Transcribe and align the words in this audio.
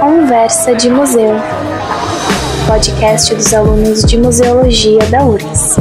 Conversa 0.00 0.74
de 0.74 0.88
Museu, 0.88 1.34
podcast 2.66 3.34
dos 3.34 3.52
alunos 3.52 4.02
de 4.02 4.16
Museologia 4.16 4.98
da 5.10 5.22
URGS. 5.26 5.76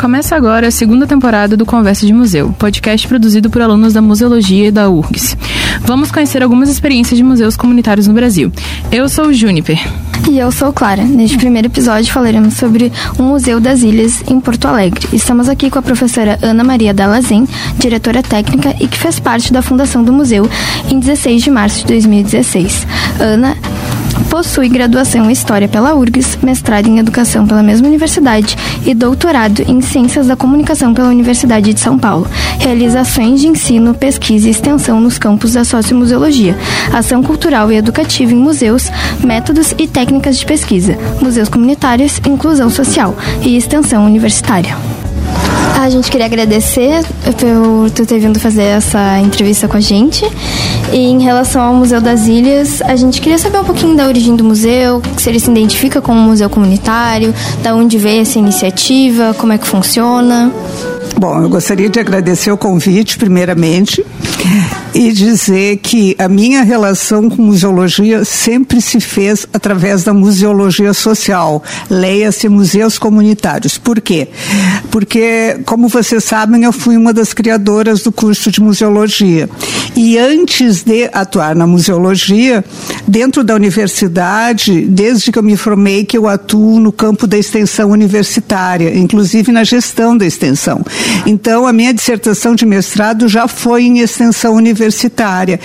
Começa 0.00 0.36
agora 0.36 0.68
a 0.68 0.70
segunda 0.70 1.04
temporada 1.04 1.56
do 1.56 1.66
Conversa 1.66 2.06
de 2.06 2.12
Museu, 2.12 2.54
podcast 2.56 3.08
produzido 3.08 3.50
por 3.50 3.60
alunos 3.60 3.92
da 3.92 4.00
Museologia 4.00 4.70
da 4.70 4.88
URGS. 4.88 5.36
Vamos 5.84 6.10
conhecer 6.10 6.42
algumas 6.42 6.68
experiências 6.68 7.16
de 7.16 7.24
museus 7.24 7.56
comunitários 7.56 8.06
no 8.06 8.14
Brasil. 8.14 8.52
Eu 8.90 9.08
sou 9.08 9.32
Juniper. 9.32 9.78
E 10.28 10.38
eu 10.38 10.52
sou 10.52 10.72
Clara. 10.72 11.02
Neste 11.04 11.38
primeiro 11.38 11.68
episódio 11.68 12.12
falaremos 12.12 12.54
sobre 12.54 12.92
o 13.18 13.22
Museu 13.22 13.58
das 13.60 13.82
Ilhas 13.82 14.22
em 14.28 14.38
Porto 14.40 14.66
Alegre. 14.66 15.08
Estamos 15.12 15.48
aqui 15.48 15.70
com 15.70 15.78
a 15.78 15.82
professora 15.82 16.38
Ana 16.42 16.62
Maria 16.62 16.92
Dalazen, 16.92 17.46
diretora 17.78 18.22
técnica 18.22 18.74
e 18.80 18.86
que 18.86 18.98
fez 18.98 19.18
parte 19.18 19.52
da 19.52 19.62
fundação 19.62 20.04
do 20.04 20.12
museu 20.12 20.48
em 20.90 20.98
16 20.98 21.42
de 21.42 21.50
março 21.50 21.78
de 21.80 21.86
2016. 21.86 22.86
Ana 23.20 23.56
Possui 24.30 24.68
graduação 24.68 25.28
em 25.28 25.32
História 25.32 25.68
pela 25.68 25.94
URGS, 25.94 26.38
mestrado 26.42 26.86
em 26.86 26.98
Educação 26.98 27.46
pela 27.46 27.62
mesma 27.62 27.88
universidade 27.88 28.56
e 28.84 28.94
doutorado 28.94 29.62
em 29.62 29.80
Ciências 29.80 30.26
da 30.26 30.36
Comunicação 30.36 30.92
pela 30.92 31.08
Universidade 31.08 31.72
de 31.72 31.80
São 31.80 31.98
Paulo. 31.98 32.26
Realiza 32.58 33.00
ações 33.00 33.40
de 33.40 33.48
ensino, 33.48 33.94
pesquisa 33.94 34.48
e 34.48 34.50
extensão 34.50 35.00
nos 35.00 35.18
campos 35.18 35.54
da 35.54 35.64
sociomuseologia, 35.64 36.56
ação 36.92 37.22
cultural 37.22 37.72
e 37.72 37.76
educativa 37.76 38.32
em 38.32 38.36
museus, 38.36 38.90
métodos 39.24 39.74
e 39.78 39.86
técnicas 39.86 40.38
de 40.38 40.46
pesquisa, 40.46 40.98
museus 41.20 41.48
comunitários, 41.48 42.20
inclusão 42.26 42.70
social 42.70 43.16
e 43.42 43.56
extensão 43.56 44.04
universitária. 44.04 44.76
A 45.78 45.88
gente 45.88 46.10
queria 46.10 46.26
agradecer 46.26 47.04
por 47.22 47.90
tu 47.92 48.04
ter 48.04 48.18
vindo 48.18 48.40
fazer 48.40 48.64
essa 48.64 49.20
entrevista 49.20 49.68
com 49.68 49.76
a 49.76 49.80
gente. 49.80 50.26
E 50.92 50.96
em 50.96 51.22
relação 51.22 51.62
ao 51.62 51.72
Museu 51.72 52.00
das 52.00 52.26
Ilhas, 52.26 52.82
a 52.82 52.96
gente 52.96 53.20
queria 53.20 53.38
saber 53.38 53.60
um 53.60 53.64
pouquinho 53.64 53.96
da 53.96 54.08
origem 54.08 54.34
do 54.34 54.42
museu, 54.42 55.00
se 55.16 55.28
ele 55.28 55.38
se 55.38 55.48
identifica 55.48 56.02
como 56.02 56.18
um 56.18 56.24
museu 56.24 56.50
comunitário, 56.50 57.32
da 57.62 57.76
onde 57.76 57.96
veio 57.96 58.22
essa 58.22 58.40
iniciativa, 58.40 59.32
como 59.38 59.52
é 59.52 59.58
que 59.58 59.68
funciona. 59.68 60.52
Bom, 61.16 61.40
eu 61.42 61.48
gostaria 61.48 61.88
de 61.88 62.00
agradecer 62.00 62.50
o 62.50 62.58
convite, 62.58 63.16
primeiramente, 63.16 64.04
e 64.94 65.12
dizer 65.12 65.76
que 65.78 66.16
a 66.18 66.28
minha 66.28 66.62
relação 66.62 67.28
com 67.28 67.42
museologia 67.42 68.24
sempre 68.24 68.80
se 68.80 69.00
fez 69.00 69.46
através 69.52 70.04
da 70.04 70.14
museologia 70.14 70.92
social. 70.92 71.62
Leia-se 71.90 72.48
museus 72.48 72.98
comunitários. 72.98 73.78
Por 73.78 74.00
quê? 74.00 74.28
Porque, 74.90 75.60
como 75.64 75.88
vocês 75.88 76.24
sabem, 76.24 76.64
eu 76.64 76.72
fui 76.72 76.96
uma 76.96 77.12
das 77.12 77.32
criadoras 77.32 78.02
do 78.02 78.10
curso 78.10 78.50
de 78.50 78.60
museologia. 78.60 79.48
E 79.94 80.18
antes 80.18 80.82
de 80.82 81.08
atuar 81.12 81.54
na 81.54 81.66
museologia, 81.66 82.64
dentro 83.06 83.44
da 83.44 83.54
universidade, 83.54 84.82
desde 84.82 85.30
que 85.30 85.38
eu 85.38 85.42
me 85.42 85.56
formei, 85.56 86.04
que 86.04 86.16
eu 86.16 86.26
atuo 86.26 86.80
no 86.80 86.92
campo 86.92 87.26
da 87.26 87.38
extensão 87.38 87.90
universitária, 87.90 88.96
inclusive 88.96 89.52
na 89.52 89.64
gestão 89.64 90.16
da 90.16 90.26
extensão. 90.26 90.84
Então, 91.26 91.66
a 91.66 91.72
minha 91.72 91.92
dissertação 91.92 92.54
de 92.54 92.64
mestrado 92.64 93.28
já 93.28 93.46
foi 93.46 93.84
em 93.84 94.00
extensão 94.00 94.37
universitária. 94.46 95.58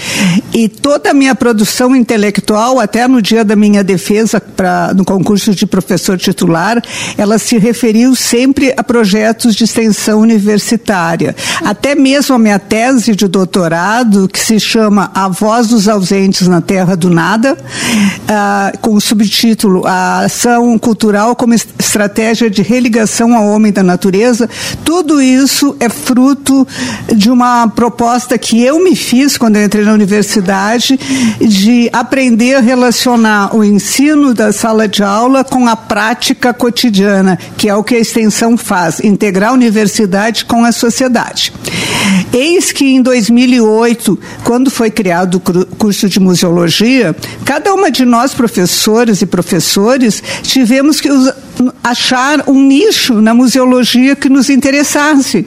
E 0.54 0.68
toda 0.68 1.12
a 1.12 1.14
minha 1.14 1.36
produção 1.36 1.96
intelectual, 1.96 2.80
até 2.80 3.08
no 3.08 3.22
dia 3.22 3.44
da 3.44 3.56
minha 3.56 3.84
defesa 3.84 4.40
pra, 4.40 4.94
no 4.94 5.06
concurso 5.06 5.54
de 5.54 5.66
professor 5.66 6.18
titular, 6.18 6.82
ela 7.18 7.38
se 7.38 7.58
referiu 7.58 8.16
sempre 8.16 8.74
a 8.76 8.84
projetos 8.84 9.56
de 9.56 9.64
extensão 9.64 10.20
universitária. 10.20 11.36
Até 11.64 11.96
mesmo 11.96 12.36
a 12.36 12.40
minha 12.40 12.60
tese 12.60 13.16
de 13.16 13.28
doutorado, 13.28 14.28
que 14.28 14.40
se 14.40 14.60
chama 14.60 15.12
A 15.14 15.28
Voz 15.28 15.68
dos 15.68 15.88
Ausentes 15.88 16.48
na 16.48 16.62
Terra 16.62 16.96
do 16.96 17.10
Nada, 17.10 17.54
uh, 17.54 18.78
com 18.80 18.96
o 18.96 19.02
subtítulo 19.02 19.86
A 19.86 20.20
Ação 20.22 20.78
Cultural 20.78 21.36
como 21.36 21.54
Estratégia 21.54 22.50
de 22.50 22.62
Religação 22.62 23.36
ao 23.36 23.48
Homem 23.48 23.72
da 23.72 23.84
Natureza, 23.84 24.50
tudo 24.84 25.22
isso 25.22 25.76
é 25.80 25.90
fruto 25.90 26.68
de 27.16 27.30
uma 27.30 27.68
proposta 27.68 28.38
que 28.38 28.63
eu 28.64 28.84
me 28.84 28.96
fiz 28.96 29.38
quando 29.38 29.58
eu 29.58 29.66
entrei 29.66 29.84
na 29.84 29.94
universidade 29.94 30.98
de 31.40 31.90
aprender 31.92 32.56
a 32.56 32.60
relacionar 32.60 33.56
o 33.56 33.64
ensino 33.64 34.34
da 34.34 34.52
sala 34.54 34.88
de 34.88 35.04
aula 35.04 35.44
com 35.44 35.68
a 35.68 35.76
prática 35.76 36.54
cotidiana, 36.54 37.38
que 37.58 37.68
é 37.68 37.76
o 37.76 37.84
que 37.84 37.96
a 37.96 38.00
extensão 38.00 38.56
faz, 38.56 39.00
integrar 39.02 39.50
a 39.52 39.54
universidade 39.54 40.46
com 40.46 40.64
a 40.64 40.72
sociedade. 40.72 41.54
Eis 42.32 42.72
que 42.72 42.86
em 42.86 43.02
2008, 43.02 44.20
quando 44.44 44.72
foi 44.72 44.90
criado 44.90 45.36
o 45.36 45.66
curso 45.76 46.08
de 46.08 46.20
museologia, 46.20 47.16
cada 47.46 47.74
uma 47.74 47.92
de 47.92 48.06
nós 48.06 48.34
professores 48.34 49.22
e 49.22 49.26
professores 49.26 50.24
tivemos 50.42 51.00
que 51.02 51.10
achar 51.84 52.44
um 52.48 52.62
nicho 52.64 53.22
na 53.22 53.34
museologia 53.34 54.16
que 54.16 54.30
nos 54.30 54.50
interessasse. 54.50 55.46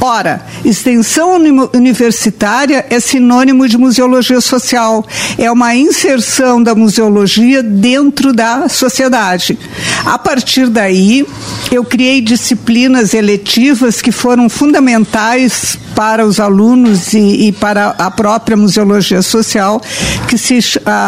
Ora, 0.00 0.44
extensão 0.64 1.34
universitária 1.72 2.45
é 2.90 3.00
sinônimo 3.00 3.68
de 3.68 3.76
museologia 3.76 4.40
social, 4.40 5.04
é 5.36 5.50
uma 5.50 5.74
inserção 5.74 6.62
da 6.62 6.74
museologia 6.74 7.62
dentro 7.62 8.32
da 8.32 8.68
sociedade. 8.68 9.58
A 10.04 10.18
partir 10.18 10.68
daí, 10.68 11.26
eu 11.72 11.84
criei 11.84 12.20
disciplinas 12.20 13.14
eletivas 13.14 14.00
que 14.00 14.12
foram 14.12 14.48
fundamentais 14.48 15.78
para 15.96 16.26
os 16.26 16.38
alunos 16.38 17.14
e, 17.14 17.48
e 17.48 17.52
para 17.52 17.88
a 17.98 18.10
própria 18.10 18.56
museologia 18.56 19.22
social, 19.22 19.80
que 20.28 20.36
se, 20.36 20.58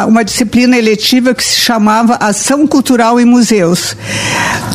uma 0.08 0.24
disciplina 0.24 0.78
eletiva 0.78 1.34
que 1.34 1.44
se 1.44 1.60
chamava 1.60 2.14
Ação 2.14 2.66
Cultural 2.66 3.20
em 3.20 3.26
Museus. 3.26 3.94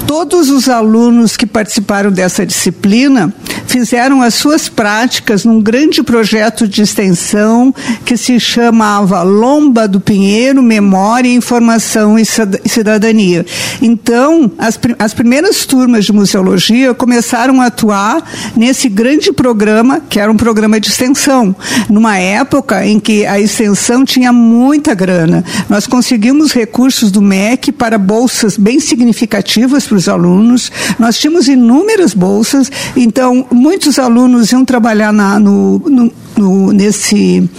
Todos 0.06 0.52
os 0.52 0.70
alunos 0.70 1.36
que 1.36 1.48
participaram 1.48 2.12
dessa 2.12 2.46
disciplina 2.46 3.34
fizeram 3.66 4.22
as 4.22 4.36
suas 4.36 4.70
práticas 4.70 5.44
num 5.46 5.60
grande 5.60 6.04
projeto 6.04 6.68
de 6.68 6.84
extensão 6.84 7.74
que 8.06 8.16
se 8.16 8.40
chamava 8.40 9.24
Lomba 9.24 9.88
do 9.88 10.00
Pinheiro, 10.00 10.62
Memória, 10.62 11.34
Informação 11.34 12.20
e 12.20 12.24
Cidadania. 12.24 13.44
Então, 13.82 14.52
as, 14.60 14.80
as 15.00 15.14
primeiras 15.16 15.66
turmas 15.66 16.06
de 16.06 16.14
museologia 16.14 16.94
começaram 16.94 17.60
a 17.60 17.66
atuar 17.66 18.24
nesse 18.56 18.88
grande 18.88 19.34
programa, 19.34 20.03
que 20.10 20.20
era 20.20 20.32
um 20.32 20.38
programa 20.38 20.80
de 20.80 20.90
extensão, 20.90 21.56
numa 21.90 22.18
época 22.18 22.86
em 22.86 23.00
que 23.00 23.26
a 23.26 23.40
extensão 23.40 24.06
tinha 24.06 24.32
muita 24.32 24.94
grana. 24.94 25.44
Nós 25.70 25.88
conseguimos 25.88 26.52
recursos 26.52 27.12
do 27.12 27.22
MEC 27.22 27.72
para 27.72 27.98
bolsas 27.98 28.58
bem 28.58 28.80
significativas 28.80 29.86
para 29.86 29.98
os 29.98 30.08
alunos. 30.08 30.72
Nós 31.00 31.18
tínhamos 31.18 31.48
inúmeras 31.48 32.14
bolsas, 32.14 32.72
então 32.96 33.46
muitos 33.52 34.00
alunos 34.00 34.52
iam 34.52 34.64
trabalhar 34.64 35.12
na, 35.12 35.40
no, 35.40 35.80
no, 35.80 36.12
no, 36.38 36.72
nesse 36.74 37.50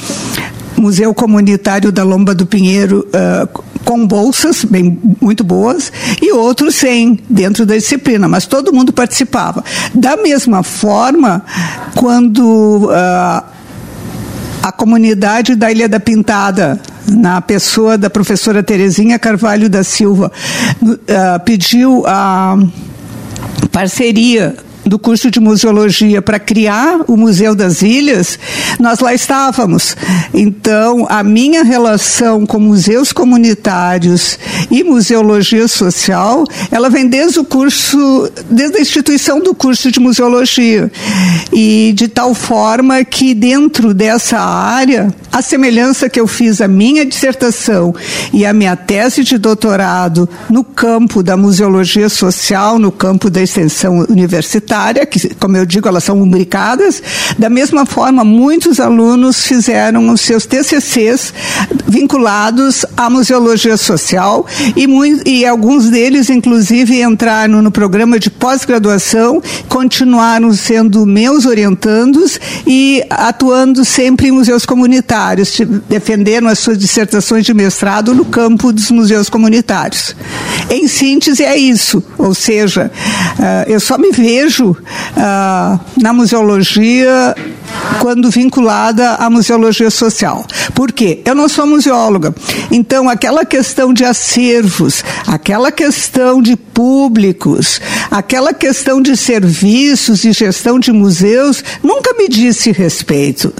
Museu 0.76 1.14
Comunitário 1.14 1.90
da 1.92 2.04
Lomba 2.04 2.34
do 2.34 2.46
Pinheiro. 2.46 3.06
Uh, 3.08 3.64
com 3.84 4.06
bolsas 4.06 4.64
bem 4.64 4.98
muito 5.20 5.44
boas 5.44 5.92
e 6.20 6.32
outros 6.32 6.74
sem 6.74 7.18
dentro 7.28 7.66
da 7.66 7.76
disciplina, 7.76 8.26
mas 8.26 8.46
todo 8.46 8.72
mundo 8.72 8.92
participava. 8.92 9.62
Da 9.94 10.16
mesma 10.16 10.62
forma, 10.62 11.44
quando 11.94 12.86
uh, 12.86 13.44
a 14.62 14.72
comunidade 14.72 15.54
da 15.54 15.70
Ilha 15.70 15.88
da 15.88 16.00
Pintada 16.00 16.80
na 17.06 17.40
pessoa 17.40 17.98
da 17.98 18.08
professora 18.08 18.62
Terezinha 18.62 19.18
Carvalho 19.18 19.68
da 19.68 19.84
Silva, 19.84 20.32
uh, 20.82 21.40
pediu 21.44 22.04
a 22.06 22.56
parceria 23.70 24.56
do 24.84 24.98
curso 24.98 25.30
de 25.30 25.40
museologia 25.40 26.20
para 26.20 26.38
criar 26.38 27.00
o 27.08 27.16
Museu 27.16 27.54
das 27.54 27.82
Ilhas, 27.82 28.38
nós 28.78 29.00
lá 29.00 29.14
estávamos. 29.14 29.96
Então, 30.32 31.06
a 31.08 31.22
minha 31.22 31.62
relação 31.62 32.44
com 32.44 32.58
museus 32.58 33.12
comunitários 33.12 34.38
e 34.70 34.84
museologia 34.84 35.66
social, 35.68 36.44
ela 36.70 36.90
vem 36.90 37.06
desde 37.06 37.40
o 37.40 37.44
curso, 37.44 38.30
desde 38.50 38.78
a 38.78 38.80
instituição 38.80 39.40
do 39.40 39.54
curso 39.54 39.90
de 39.90 40.00
museologia. 40.00 40.90
E 41.52 41.92
de 41.96 42.08
tal 42.08 42.34
forma 42.34 43.04
que 43.04 43.34
dentro 43.34 43.94
dessa 43.94 44.38
área, 44.38 45.14
a 45.32 45.40
semelhança 45.40 46.08
que 46.08 46.20
eu 46.20 46.26
fiz 46.26 46.60
a 46.60 46.68
minha 46.68 47.04
dissertação 47.04 47.94
e 48.32 48.44
a 48.44 48.52
minha 48.52 48.76
tese 48.76 49.24
de 49.24 49.38
doutorado 49.38 50.28
no 50.50 50.62
campo 50.62 51.22
da 51.22 51.36
museologia 51.36 52.08
social, 52.08 52.78
no 52.78 52.92
campo 52.92 53.30
da 53.30 53.42
extensão 53.42 54.06
universitária, 54.08 54.73
comunitária, 54.74 55.06
que, 55.06 55.34
como 55.36 55.56
eu 55.56 55.64
digo, 55.64 55.88
elas 55.88 56.04
são 56.04 56.18
rubricadas. 56.18 57.02
Da 57.38 57.48
mesma 57.48 57.86
forma, 57.86 58.24
muitos 58.24 58.80
alunos 58.80 59.46
fizeram 59.46 60.10
os 60.10 60.20
seus 60.20 60.46
TCCs 60.46 61.32
vinculados 61.86 62.84
à 62.96 63.08
museologia 63.08 63.76
social 63.76 64.46
e, 64.74 64.86
muito, 64.86 65.28
e 65.28 65.46
alguns 65.46 65.88
deles, 65.88 66.28
inclusive, 66.28 67.00
entraram 67.00 67.62
no 67.62 67.70
programa 67.70 68.18
de 68.18 68.30
pós-graduação, 68.30 69.40
continuaram 69.68 70.52
sendo 70.52 71.06
meus 71.06 71.46
orientandos 71.46 72.40
e 72.66 73.02
atuando 73.08 73.84
sempre 73.84 74.28
em 74.28 74.32
museus 74.32 74.66
comunitários, 74.66 75.60
defenderam 75.88 76.48
as 76.48 76.58
suas 76.58 76.78
dissertações 76.78 77.44
de 77.44 77.54
mestrado 77.54 78.14
no 78.14 78.24
campo 78.24 78.72
dos 78.72 78.90
museus 78.90 79.28
comunitários. 79.28 80.16
Em 80.70 80.88
síntese, 80.88 81.44
é 81.44 81.56
isso, 81.56 82.02
ou 82.18 82.34
seja, 82.34 82.90
uh, 83.38 83.70
eu 83.70 83.78
só 83.78 83.98
me 83.98 84.10
vejo 84.10 84.63
uh, 84.70 85.78
na 86.02 86.12
museologia 86.12 87.34
quando 88.00 88.30
vinculada 88.30 89.14
à 89.14 89.30
museologia 89.30 89.90
social. 89.90 90.46
Por 90.74 90.92
quê? 90.92 91.20
Eu 91.24 91.34
não 91.34 91.48
sou 91.48 91.66
museóloga. 91.66 92.34
Então, 92.70 93.08
aquela 93.08 93.44
questão 93.44 93.92
de 93.92 94.04
acervos, 94.04 95.04
aquela 95.26 95.70
questão 95.70 96.42
de 96.42 96.56
públicos, 96.56 97.80
aquela 98.10 98.52
questão 98.52 99.00
de 99.00 99.16
serviços 99.16 100.24
e 100.24 100.32
gestão 100.32 100.78
de 100.78 100.92
museus, 100.92 101.62
nunca 101.82 102.14
me 102.14 102.28
disse 102.28 102.72
respeito. 102.72 103.52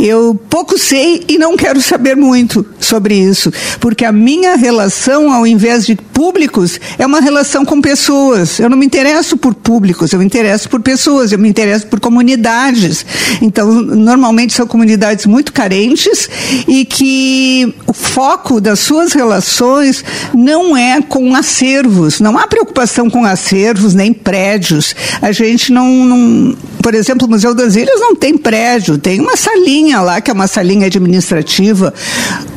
Eu 0.00 0.38
pouco 0.48 0.78
sei 0.78 1.24
e 1.28 1.38
não 1.38 1.56
quero 1.56 1.80
saber 1.82 2.16
muito 2.16 2.64
sobre 2.80 3.14
isso, 3.14 3.52
porque 3.80 4.04
a 4.04 4.12
minha 4.12 4.56
relação, 4.56 5.32
ao 5.32 5.46
invés 5.46 5.84
de 5.86 5.96
públicos, 5.96 6.80
é 6.98 7.06
uma 7.06 7.20
relação 7.20 7.64
com 7.64 7.80
pessoas. 7.80 8.58
Eu 8.58 8.70
não 8.70 8.76
me 8.76 8.86
interesso 8.86 9.36
por 9.36 9.54
públicos, 9.54 10.12
eu 10.12 10.18
me 10.18 10.24
interesso 10.24 10.68
por 10.68 10.80
pessoas, 10.80 11.32
eu 11.32 11.38
me 11.38 11.48
interesso 11.48 11.86
por 11.86 12.00
comunidades. 12.00 13.04
Então, 13.40 13.72
normalmente 13.72 14.52
são 14.52 14.66
comunidades 14.66 15.26
muito 15.26 15.52
carentes 15.52 16.28
e 16.66 16.84
que 16.84 17.74
o 17.86 17.92
foco 17.92 18.60
das 18.60 18.80
suas 18.80 19.12
relações 19.12 20.04
não 20.34 20.76
é 20.76 21.00
com 21.00 21.34
acervos, 21.34 22.20
não 22.20 22.38
há 22.38 22.46
preocupação 22.46 23.08
com 23.08 23.24
acervos 23.24 23.94
nem 23.94 24.12
prédios. 24.12 24.94
A 25.20 25.32
gente 25.32 25.72
não, 25.72 25.88
não 25.88 26.56
por 26.82 26.94
exemplo, 26.94 27.26
o 27.26 27.30
Museu 27.30 27.54
das 27.54 27.76
Ilhas 27.76 28.00
não 28.00 28.14
tem 28.14 28.36
prédio, 28.36 28.96
tem 28.96 29.20
uma 29.20 29.36
salinha 29.36 30.00
lá, 30.00 30.20
que 30.20 30.30
é 30.30 30.34
uma 30.34 30.46
salinha 30.46 30.86
administrativa. 30.86 31.92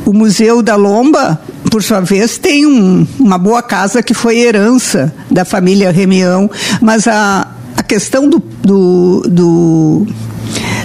O 0.06 0.14
Museu 0.14 0.62
da 0.62 0.76
Lomba, 0.76 1.42
por 1.70 1.84
sua 1.84 2.00
vez, 2.00 2.38
tem 2.38 2.66
um, 2.66 3.06
uma 3.20 3.38
boa 3.38 3.62
casa 3.62 4.02
que 4.02 4.14
foi 4.14 4.40
herança 4.40 5.14
da 5.30 5.44
família 5.44 5.92
Remião, 5.92 6.50
mas 6.82 7.08
a, 7.08 7.48
a 7.76 7.84
questão 7.84 8.30
do, 8.30 8.42
do, 8.64 9.22
do 9.28 10.08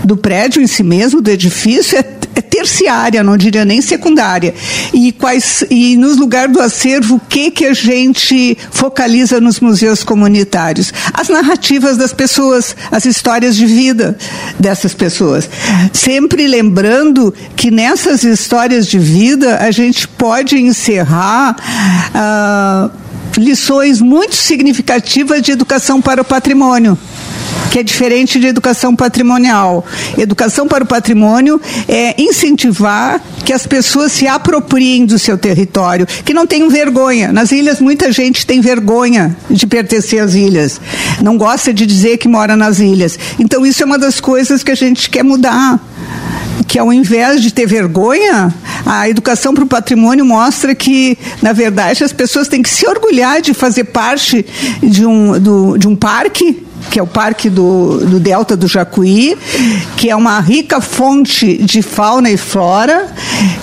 do 0.07 0.17
prédio 0.17 0.63
em 0.63 0.67
si 0.67 0.83
mesmo, 0.83 1.21
do 1.21 1.31
edifício, 1.31 1.99
é, 1.99 2.05
é 2.37 2.41
terciária, 2.41 3.25
não 3.25 3.37
diria 3.37 3.65
nem 3.65 3.81
secundária. 3.81 4.55
E 4.95 5.11
quais 5.11 5.65
e 5.69 5.97
nos 5.97 6.17
lugar 6.17 6.49
do 6.49 6.61
acervo, 6.61 7.17
o 7.17 7.21
que 7.21 7.51
que 7.51 7.67
a 7.67 7.75
gente 7.75 8.57
focaliza 8.71 9.41
nos 9.41 9.59
museus 9.59 10.05
comunitários? 10.05 10.93
As 11.13 11.29
narrativas 11.29 11.97
das 11.97 12.13
pessoas, 12.13 12.77
as 12.91 13.05
histórias 13.05 13.57
de 13.57 13.67
vida 13.67 14.17
dessas 14.61 14.95
pessoas. 14.95 15.51
Sempre 15.93 16.47
lembrando 16.47 17.35
que 17.57 17.71
nessas 17.71 18.23
histórias 18.23 18.87
de 18.87 18.99
vida 18.99 19.59
a 19.59 19.73
gente 19.73 20.07
pode 20.07 20.57
encerrar 20.57 21.57
ah, 22.15 22.91
lições 23.37 24.01
muito 24.01 24.37
significativas 24.37 25.43
de 25.43 25.51
educação 25.51 26.01
para 26.01 26.23
o 26.23 26.25
patrimônio 26.25 26.97
que 27.71 27.79
é 27.79 27.83
diferente 27.83 28.39
de 28.39 28.47
educação 28.47 28.95
patrimonial. 28.95 29.85
Educação 30.17 30.67
para 30.67 30.85
o 30.85 30.87
patrimônio 30.87 31.61
é 31.89 32.21
incentivar 32.21 33.21
que 33.45 33.53
as 33.53 33.67
pessoas 33.67 34.13
se 34.13 34.27
apropriem 34.27 35.05
do 35.05 35.19
seu 35.19 35.37
território, 35.37 36.07
que 36.07 36.35
não 36.35 36.47
tenham 36.47 36.69
vergonha. 36.71 37.33
Nas 37.33 37.53
ilhas, 37.53 37.81
muita 37.81 38.11
gente 38.13 38.47
tem 38.47 38.61
vergonha 38.61 39.37
de 39.51 39.67
pertencer 39.67 40.21
às 40.21 40.35
ilhas, 40.35 40.81
não 41.23 41.37
gosta 41.37 41.73
de 41.73 41.87
dizer 41.87 42.19
que 42.19 42.29
mora 42.29 42.57
nas 42.57 42.79
ilhas. 42.79 43.19
Então, 43.39 43.65
isso 43.67 43.83
é 43.83 43.87
uma 43.87 43.99
das 43.99 44.21
coisas 44.21 44.63
que 44.63 44.71
a 44.71 44.75
gente 44.75 45.11
quer 45.11 45.23
mudar 45.23 45.81
que 46.67 46.79
ao 46.79 46.93
invés 46.93 47.43
de 47.43 47.53
ter 47.53 47.67
vergonha, 47.67 48.53
a 48.85 49.09
educação 49.09 49.55
para 49.55 49.65
o 49.65 49.67
patrimônio 49.67 50.25
mostra 50.25 50.75
que, 50.75 51.19
na 51.43 51.53
verdade, 51.53 52.05
as 52.05 52.13
pessoas 52.13 52.49
têm 52.49 52.63
que 52.63 52.71
se 52.71 52.87
orgulhar 52.87 53.41
de 53.41 53.55
fazer 53.55 53.85
parte 53.85 54.45
de 54.83 55.05
um, 55.05 55.39
do, 55.39 55.77
de 55.77 55.89
um 55.89 55.97
parque 55.97 56.65
que 56.91 56.99
é 56.99 57.03
o 57.03 57.07
Parque 57.07 57.51
do, 57.51 57.99
do 58.07 58.21
Delta 58.21 58.57
do 58.57 58.69
Jacuí, 58.69 59.37
que 59.97 60.09
é 60.09 60.17
uma 60.17 60.39
rica 60.41 60.81
fonte 60.81 61.57
de 61.57 61.83
fauna 61.83 62.31
e 62.31 62.37
flora, 62.37 63.13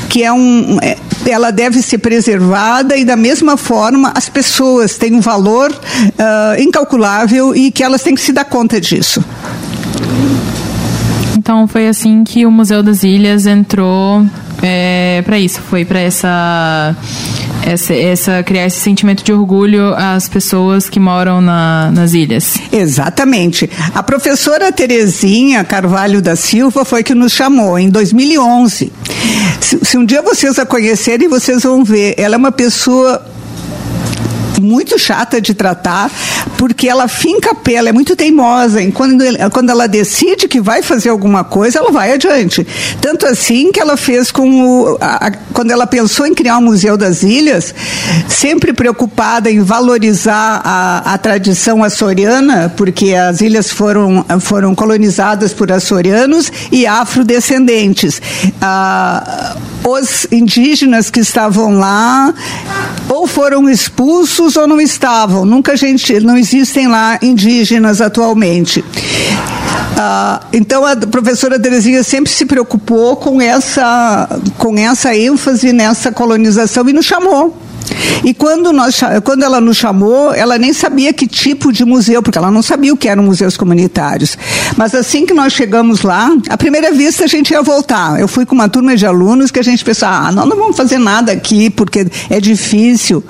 que 0.10 0.24
é 0.24 0.32
um, 0.32 0.78
é, 0.82 0.98
ela 1.26 1.52
deve 1.52 1.82
ser 1.82 2.00
preservada 2.00 2.98
e 2.98 3.06
da 3.06 3.16
mesma 3.16 3.56
forma 3.56 4.12
as 4.16 4.30
pessoas 4.30 4.98
têm 4.98 5.16
um 5.16 5.22
valor 5.22 5.72
uh, 5.72 6.62
incalculável 6.62 7.56
e 7.56 7.72
que 7.72 7.84
elas 7.84 8.04
têm 8.04 8.16
que 8.16 8.22
se 8.22 8.32
dar 8.32 8.46
conta 8.46 8.80
disso. 8.80 9.24
Então 11.44 11.68
foi 11.68 11.90
assim 11.90 12.24
que 12.24 12.46
o 12.46 12.52
Museu 12.52 12.82
das 12.82 13.04
Ilhas 13.04 13.46
entrou 13.46 14.26
é, 14.62 15.22
para 15.26 15.38
isso, 15.38 15.60
foi 15.60 15.84
para 15.84 16.00
essa, 16.00 16.96
essa, 17.66 17.94
essa 17.94 18.42
criar 18.44 18.66
esse 18.66 18.80
sentimento 18.80 19.26
de 19.26 19.34
orgulho 19.34 19.94
às 19.94 20.30
pessoas 20.30 20.88
que 20.88 21.02
moram 21.02 21.42
na, 21.42 21.92
nas 21.92 22.14
ilhas. 22.14 22.58
Exatamente. 22.72 23.70
A 23.94 24.02
professora 24.02 24.72
Terezinha 24.72 25.66
Carvalho 25.66 26.22
da 26.22 26.38
Silva 26.38 26.86
foi 26.86 27.04
que 27.04 27.14
nos 27.14 27.34
chamou 27.34 27.78
em 27.78 27.90
2011. 27.90 28.90
Se, 29.60 29.80
se 29.84 29.98
um 29.98 30.06
dia 30.06 30.22
vocês 30.22 30.58
a 30.58 30.66
conhecerem, 30.66 31.28
vocês 31.28 31.64
vão 31.64 31.84
ver. 31.84 32.16
Ela 32.18 32.36
é 32.36 32.38
uma 32.38 32.54
pessoa 32.54 33.22
muito 34.64 34.98
chata 34.98 35.40
de 35.40 35.54
tratar, 35.54 36.10
porque 36.58 36.88
ela 36.88 37.08
finca 37.08 37.52
a 37.52 37.56
pé, 37.56 37.74
ela 37.74 37.90
é 37.90 37.92
muito 37.92 38.16
teimosa. 38.16 38.82
E 38.82 38.92
quando, 38.92 39.24
quando 39.52 39.70
ela 39.70 39.88
decide 39.88 40.48
que 40.48 40.62
vai 40.62 40.82
fazer 40.82 41.10
alguma 41.10 41.44
coisa, 41.44 41.80
ela 41.80 41.92
vai 41.92 42.14
adiante. 42.14 42.66
Tanto 43.02 43.26
assim 43.26 43.72
que 43.72 43.80
ela 43.80 43.98
fez 43.98 44.32
com 44.32 44.66
o. 44.66 44.98
A, 45.00 45.28
a, 45.28 45.32
quando 45.54 45.72
ela 45.72 45.86
pensou 45.86 46.26
em 46.26 46.34
criar 46.34 46.58
o 46.58 46.62
Museu 46.62 46.98
das 46.98 47.24
Ilhas, 47.24 47.74
sempre 48.28 48.74
preocupada 48.74 49.52
em 49.52 49.62
valorizar 49.62 50.62
a, 50.64 51.14
a 51.14 51.18
tradição 51.18 51.84
açoriana, 51.84 52.74
porque 52.76 53.14
as 53.14 53.42
ilhas 53.42 53.70
foram, 53.70 54.26
foram 54.40 54.74
colonizadas 54.74 55.54
por 55.54 55.72
açorianos 55.72 56.52
e 56.72 56.86
afrodescendentes. 56.88 58.22
Ah, 58.62 59.56
os 59.86 60.26
indígenas 60.32 61.10
que 61.10 61.20
estavam 61.20 61.78
lá 61.78 62.34
ou 63.10 63.28
foram 63.28 63.70
expulsos 63.70 64.53
ou 64.56 64.68
não 64.68 64.80
estavam. 64.80 65.46
Nunca 65.46 65.76
gente 65.76 66.20
não 66.20 66.38
existem 66.38 66.88
lá 66.88 67.18
indígenas 67.22 68.02
atualmente. 68.02 68.84
Ah, 69.98 70.42
então 70.52 70.86
a 70.86 70.96
professora 70.96 71.60
Terezinha 71.60 72.04
sempre 72.04 72.32
se 72.32 72.46
preocupou 72.46 73.16
com 73.16 73.42
essa 73.42 74.28
com 74.58 74.78
essa 74.78 75.16
ênfase 75.16 75.72
nessa 75.72 76.12
colonização 76.12 76.88
e 76.90 76.94
nos 76.94 77.06
chamou 77.06 77.56
e 78.24 78.34
quando, 78.34 78.72
nós, 78.72 79.00
quando 79.24 79.44
ela 79.44 79.60
nos 79.60 79.78
chamou, 79.78 80.34
ela 80.34 80.58
nem 80.58 80.74
sabia 80.74 81.12
que 81.14 81.28
tipo 81.28 81.72
de 81.72 81.84
museu, 81.84 82.22
porque 82.22 82.38
ela 82.38 82.52
não 82.52 82.62
sabia 82.62 82.94
o 82.94 82.98
que 82.98 83.08
eram 83.08 83.24
museus 83.24 83.58
comunitários. 83.58 84.38
Mas 84.78 84.96
assim 84.96 85.26
que 85.26 85.34
nós 85.34 85.54
chegamos 85.54 86.02
lá, 86.02 86.30
à 86.50 86.58
primeira 86.58 86.92
vista 86.92 87.26
a 87.26 87.28
gente 87.28 87.52
ia 87.52 87.62
voltar. 87.62 88.20
Eu 88.20 88.28
fui 88.28 88.46
com 88.46 88.56
uma 88.56 88.70
turma 88.70 88.96
de 88.96 89.06
alunos 89.06 89.52
que 89.52 89.60
a 89.60 89.64
gente 89.64 89.84
pensou, 89.84 90.08
ah, 90.08 90.32
nós 90.32 90.48
não 90.48 90.56
vamos 90.56 90.78
fazer 90.78 90.98
nada 90.98 91.32
aqui, 91.32 91.70
porque 91.70 92.08
é 92.30 92.40
difícil. 92.40 93.24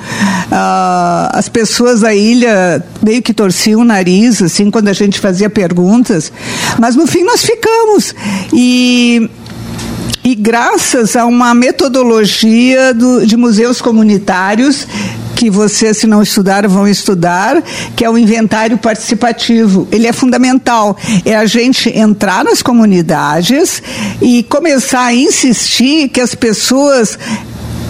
Ah, 0.52 1.32
as 1.34 1.50
pessoas 1.50 2.02
da 2.02 2.14
ilha 2.14 2.84
meio 3.02 3.22
que 3.22 3.34
torciam 3.34 3.82
o 3.82 3.86
nariz, 3.86 4.42
assim, 4.42 4.70
quando 4.70 4.88
a 4.88 4.94
gente 4.94 5.20
fazia 5.20 5.50
perguntas. 5.50 6.32
Mas 6.80 6.96
no 6.96 7.08
fim 7.08 7.24
nós 7.24 7.44
ficamos. 7.44 8.14
E 8.54 9.30
e 10.24 10.36
graças 10.36 11.16
a 11.16 11.26
uma 11.26 11.54
metodologia 11.54 12.94
do, 12.94 13.26
de 13.26 13.36
museus 13.36 13.82
comunitários 13.82 14.88
que 15.36 15.50
vocês, 15.50 15.98
se 15.98 16.08
não 16.08 16.22
estudaram, 16.22 16.70
vão 16.70 16.88
estudar, 16.88 17.62
que 17.96 18.06
é 18.06 18.10
o 18.10 18.18
inventário 18.18 18.78
participativo. 18.78 19.86
Ele 19.92 20.08
é 20.08 20.14
fundamental. 20.14 20.96
É 21.26 21.36
a 21.36 21.46
gente 21.46 21.90
entrar 21.90 22.46
nas 22.46 22.62
comunidades 22.62 23.84
e 24.22 24.44
começar 24.44 25.06
a 25.06 25.14
insistir 25.14 26.08
que 26.08 26.22
as 26.22 26.34
pessoas 26.34 27.20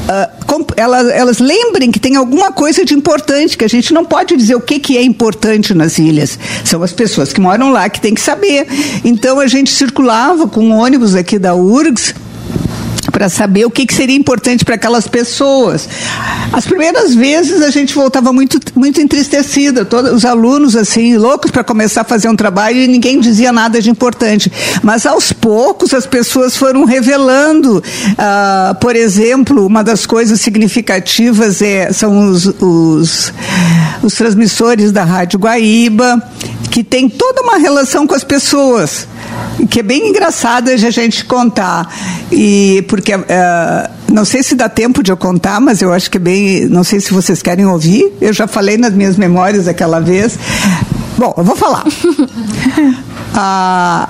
Uh, 0.03 0.43
elas, 0.75 1.07
elas, 1.09 1.39
lembrem 1.39 1.91
que 1.91 1.99
tem 1.99 2.15
alguma 2.15 2.51
coisa 2.51 2.83
de 2.83 2.93
importante, 2.93 3.57
que 3.57 3.63
a 3.63 3.69
gente 3.69 3.93
não 3.93 4.03
pode 4.03 4.35
dizer 4.35 4.55
o 4.55 4.61
que, 4.61 4.77
que 4.79 4.97
é 4.97 5.01
importante 5.01 5.73
nas 5.73 5.97
ilhas. 5.97 6.37
São 6.65 6.83
as 6.83 6.91
pessoas 6.91 7.31
que 7.31 7.39
moram 7.39 7.71
lá 7.71 7.89
que 7.89 8.01
têm 8.01 8.13
que 8.13 8.21
saber. 8.21 8.67
Então 9.03 9.39
a 9.39 9.47
gente 9.47 9.71
circulava 9.71 10.47
com 10.47 10.69
ônibus 10.71 11.15
aqui 11.15 11.39
da 11.39 11.55
URGS 11.55 12.13
para 13.13 13.29
saber 13.29 13.63
o 13.63 13.69
que, 13.69 13.85
que 13.85 13.93
seria 13.93 14.15
importante 14.17 14.65
para 14.65 14.73
aquelas 14.73 15.07
pessoas. 15.07 15.87
As 16.51 16.65
primeiras 16.65 17.13
vezes 17.13 17.61
a 17.61 17.69
gente 17.69 17.93
voltava 17.93 18.33
muito, 18.33 18.59
muito 18.75 18.99
entristecida, 18.99 19.85
todos 19.85 20.11
os 20.11 20.25
alunos 20.25 20.75
assim, 20.75 21.15
loucos 21.15 21.51
para 21.51 21.63
começar 21.63 22.01
a 22.01 22.03
fazer 22.03 22.27
um 22.27 22.35
trabalho 22.35 22.77
e 22.77 22.87
ninguém 22.87 23.19
dizia 23.19 23.53
nada 23.53 23.79
de 23.79 23.89
importante. 23.91 24.51
Mas 24.81 25.05
aos 25.05 25.31
poucos 25.31 25.93
as 25.93 26.07
pessoas 26.07 26.57
foram 26.57 26.85
revelando, 26.85 27.77
uh, 27.77 28.75
por 28.81 28.95
exemplo, 28.95 29.63
uma 29.63 29.83
das 29.83 30.07
coisas 30.07 30.41
significativas 30.41 31.61
é, 31.61 31.93
são 31.93 32.31
os, 32.31 32.47
os, 32.47 33.31
os 34.01 34.13
transmissores 34.15 34.91
da 34.91 35.03
Rádio 35.03 35.37
Guaíba, 35.37 36.19
que 36.71 36.83
tem 36.83 37.07
toda 37.07 37.43
uma 37.43 37.59
relação 37.59 38.07
com 38.07 38.15
as 38.15 38.23
pessoas 38.23 39.07
que 39.69 39.79
é 39.79 39.83
bem 39.83 40.09
engraçada 40.09 40.75
de 40.75 40.85
a 40.85 40.91
gente 40.91 41.25
contar. 41.25 41.93
E 42.31 42.83
porque 42.87 43.15
uh, 43.15 43.21
não 44.11 44.25
sei 44.25 44.43
se 44.43 44.55
dá 44.55 44.69
tempo 44.69 45.01
de 45.01 45.11
eu 45.11 45.17
contar, 45.17 45.59
mas 45.59 45.81
eu 45.81 45.91
acho 45.93 46.09
que 46.09 46.17
é 46.17 46.19
bem. 46.19 46.67
Não 46.67 46.83
sei 46.83 46.99
se 46.99 47.13
vocês 47.13 47.41
querem 47.41 47.65
ouvir. 47.65 48.11
Eu 48.21 48.33
já 48.33 48.47
falei 48.47 48.77
nas 48.77 48.93
minhas 48.93 49.17
memórias 49.17 49.67
aquela 49.67 49.99
vez. 49.99 50.37
Bom, 51.17 51.33
eu 51.37 51.43
vou 51.43 51.55
falar. 51.55 51.85
ah, 53.33 54.09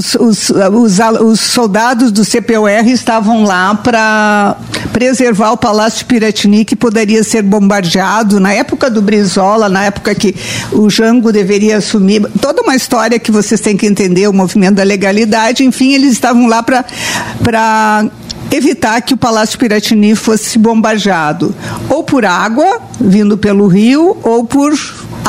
os, 0.00 0.14
os, 0.14 0.50
os, 0.50 0.98
os, 1.20 1.40
soldados 1.40 2.10
do 2.10 2.24
CPOR 2.24 2.86
estavam 2.86 3.44
lá 3.44 3.74
para 3.74 4.56
preservar 4.92 5.52
o 5.52 5.56
Palácio 5.56 6.06
Piratini, 6.06 6.64
que 6.64 6.74
poderia 6.74 7.22
ser 7.22 7.42
bombardeado 7.42 8.40
na 8.40 8.52
época 8.52 8.88
do 8.88 9.02
Brizola, 9.02 9.68
na 9.68 9.84
época 9.84 10.14
que 10.14 10.34
o 10.72 10.88
Jango 10.88 11.30
deveria 11.30 11.76
assumir. 11.76 12.22
Toda 12.40 12.62
uma 12.62 12.74
história 12.74 13.18
que 13.18 13.30
vocês 13.30 13.60
têm 13.60 13.76
que 13.76 13.86
entender, 13.86 14.26
o 14.26 14.32
movimento 14.32 14.76
da 14.76 14.84
legalidade. 14.84 15.64
Enfim, 15.64 15.92
eles 15.92 16.12
estavam 16.12 16.46
lá 16.46 16.62
para 16.62 18.06
evitar 18.50 19.02
que 19.02 19.12
o 19.12 19.18
Palácio 19.18 19.58
Piratini 19.58 20.14
fosse 20.14 20.58
bombardeado, 20.58 21.54
ou 21.88 22.02
por 22.02 22.24
água, 22.24 22.80
vindo 22.98 23.36
pelo 23.36 23.66
rio, 23.66 24.16
ou 24.22 24.44
por 24.44 24.72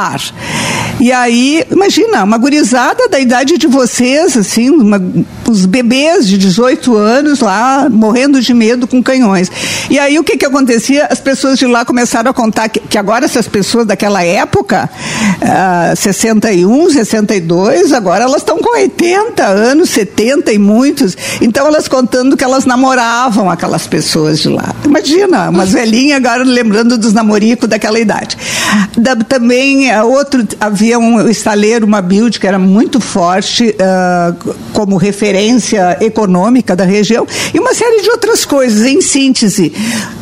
ar. 0.01 0.22
E 1.00 1.12
aí, 1.12 1.65
imagina, 1.72 2.24
uma 2.24 2.38
gurizada 2.38 3.08
da 3.10 3.20
idade 3.20 3.58
de 3.58 3.65
vocês, 3.65 4.38
assim, 4.38 4.70
uma, 4.70 5.01
os 5.50 5.65
bebês 5.65 6.27
de 6.27 6.38
18 6.38 6.96
anos 6.96 7.39
lá, 7.39 7.88
morrendo 7.89 8.39
de 8.39 8.53
medo 8.53 8.88
com 8.88 9.01
canhões. 9.01 9.51
E 9.89 9.98
aí 9.98 10.20
o 10.20 10.24
que 10.24 10.38
que 10.38 10.46
acontecia? 10.46 11.08
As 11.10 11.20
pessoas 11.20 11.58
de 11.58 11.65
lá 11.65 11.84
começaram 11.84 12.29
a 12.29 12.34
contar 12.34 12.70
que, 12.70 12.79
que 12.79 12.98
agora 12.98 13.25
essas 13.25 13.48
pessoas 13.48 13.86
daquela 13.86 14.24
época, 14.24 14.89
uh, 15.41 15.96
61, 15.96 16.89
62, 16.91 17.93
agora 17.93 18.24
elas 18.24 18.38
estão 18.38 18.60
com 18.60 18.75
80 18.77 19.43
anos, 19.43 19.89
70 19.89 20.53
e 20.53 20.58
muitos. 20.58 21.17
Então 21.41 21.67
elas 21.67 21.88
contando 21.88 22.38
que 22.38 22.43
elas 22.43 22.65
namoravam 22.65 23.50
aquelas 23.50 23.88
pessoas 23.88 24.39
de 24.39 24.50
lá. 24.50 24.74
Imagina, 24.86 25.50
umas 25.50 25.72
velhinhas 25.74 26.17
agora 26.17 26.43
lembrando 26.43 26.98
dos 26.98 27.13
namoricos 27.13 27.67
daquela 27.67 28.00
idade. 28.00 28.38
Da, 28.98 29.15
também 29.15 29.91
uh, 30.00 30.08
outro 30.08 30.46
havia 30.60 30.92
havia 30.92 30.98
um 30.98 31.30
estaleiro, 31.30 31.86
uma 31.86 32.02
build 32.02 32.40
que 32.40 32.48
era 32.48 32.58
muito 32.58 33.00
forte 33.00 33.70
uh, 33.70 34.56
como 34.74 34.98
referência 34.98 35.98
econômica 36.02 36.76
da 36.76 36.84
região 36.84 37.26
e 37.54 37.60
uma 37.60 37.74
série 37.74 38.02
de 38.02 38.10
outras 38.10 38.44
coisas. 38.44 38.86
Em 38.86 39.00
síntese, 39.00 39.72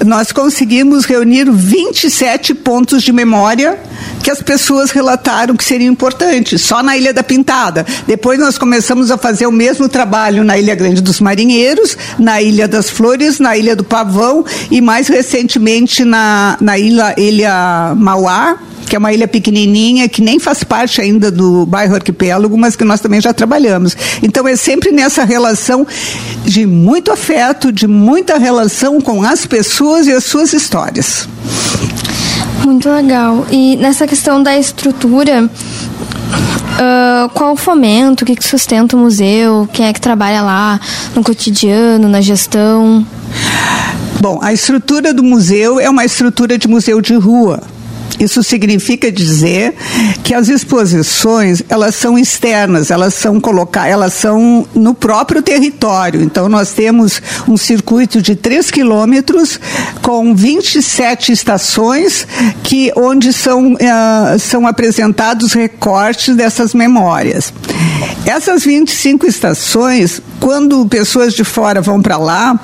nós 0.06 0.32
conseguimos 0.32 1.06
reunir 1.06 1.50
27 1.50 2.54
pontos 2.54 3.02
de 3.02 3.14
memória 3.14 3.80
que 4.22 4.30
as 4.30 4.42
pessoas 4.42 4.92
relataram 4.92 5.56
que 5.56 5.64
seriam 5.64 5.92
importantes, 5.92 6.62
só 6.62 6.84
na 6.84 6.98
Ilha 6.98 7.14
da 7.14 7.24
Pintada. 7.24 7.86
Depois 8.06 8.38
nós 8.38 8.58
começamos 8.58 9.10
a 9.10 9.18
fazer 9.18 9.48
o 9.48 9.52
mesmo 9.52 9.88
trabalho 9.88 10.44
na 10.44 10.58
Ilha 10.58 10.76
Grande 10.76 11.02
dos 11.02 11.20
Marinheiros, 11.20 11.98
na 12.18 12.42
Ilha 12.42 12.68
das 12.68 12.90
Flores, 12.90 13.40
na 13.40 13.58
Ilha 13.58 13.76
do 13.76 13.84
Pavão 13.84 14.46
e 14.70 14.82
mais 14.82 15.08
recentemente 15.08 16.04
na, 16.04 16.58
na 16.60 16.78
Ilha, 16.78 17.16
Ilha 17.18 17.94
Mauá, 17.96 18.58
que 18.90 18.96
é 18.96 19.00
uma 19.00 19.14
ilha 19.14 19.28
pequenininha, 19.28 20.10
que 20.10 20.22
nem 20.22 20.40
faz 20.40 20.64
parte 20.64 21.00
ainda 21.00 21.32
do 21.32 21.66
bairro 21.66 21.94
arquipélago, 21.94 22.58
mas 22.58 22.76
que 22.76 22.84
nós 22.84 23.00
também 23.00 23.22
já 23.22 23.32
trabalhamos. 23.32 23.96
Então 24.24 24.48
é 24.48 24.56
sempre 24.56 24.92
nessa 24.92 25.24
relação 25.24 25.86
de 26.44 26.66
muito 26.66 27.12
afeto, 27.12 27.72
de 27.72 27.88
muita 27.88 28.38
relação 28.40 29.00
com 29.00 29.22
as 29.22 29.46
pessoas 29.46 30.08
e 30.08 30.12
as 30.12 30.24
suas 30.24 30.54
histórias. 30.54 31.30
Muito 32.66 32.90
legal. 32.90 33.46
E 33.52 33.78
nessa 33.78 34.08
questão 34.08 34.42
da 34.42 34.58
estrutura, 34.58 35.46
uh, 35.46 37.30
qual 37.34 37.54
o 37.54 37.56
fomento, 37.56 38.24
o 38.24 38.28
que, 38.28 38.36
que 38.36 38.44
sustenta 38.44 38.96
o 38.96 39.00
museu, 39.00 39.70
quem 39.72 39.86
é 39.86 39.94
que 39.94 40.02
trabalha 40.02 40.42
lá 40.42 40.80
no 41.16 41.24
cotidiano, 41.24 42.10
na 42.10 42.22
gestão? 42.22 43.06
Bom, 44.20 44.40
a 44.42 44.52
estrutura 44.52 45.14
do 45.14 45.24
museu 45.24 45.80
é 45.80 45.90
uma 45.90 46.04
estrutura 46.04 46.58
de 46.58 46.68
museu 46.68 47.00
de 47.00 47.14
rua. 47.14 47.62
Isso 48.20 48.44
significa 48.44 49.12
dizer 49.12 49.74
que 50.24 50.34
as 50.34 50.50
exposições 50.50 51.64
elas 51.70 51.96
são 51.96 52.18
externas, 52.18 52.92
elas 52.92 53.14
são 53.14 53.40
colocar, 53.40 53.88
elas 53.88 54.14
são 54.14 54.68
no 54.76 54.94
próprio 54.94 55.42
território. 55.42 56.22
Então 56.22 56.50
nós 56.50 56.72
temos 56.72 57.22
um 57.48 57.56
circuito 57.56 58.22
de 58.22 58.36
3 58.36 58.70
quilômetros 58.72 59.60
com 60.02 60.36
27 60.36 61.32
estações 61.32 62.28
que 62.64 62.92
onde 62.96 63.32
são, 63.32 63.74
uh, 63.74 64.40
são 64.40 64.68
apresentados 64.68 65.54
recortes 65.54 66.36
dessas 66.36 66.74
memórias. 66.74 67.54
Essas 68.26 68.64
25 68.64 69.26
estações, 69.26 70.22
quando 70.40 70.86
pessoas 70.88 71.34
de 71.34 71.44
fora 71.44 71.82
vão 71.82 72.02
para 72.02 72.18
lá, 72.18 72.60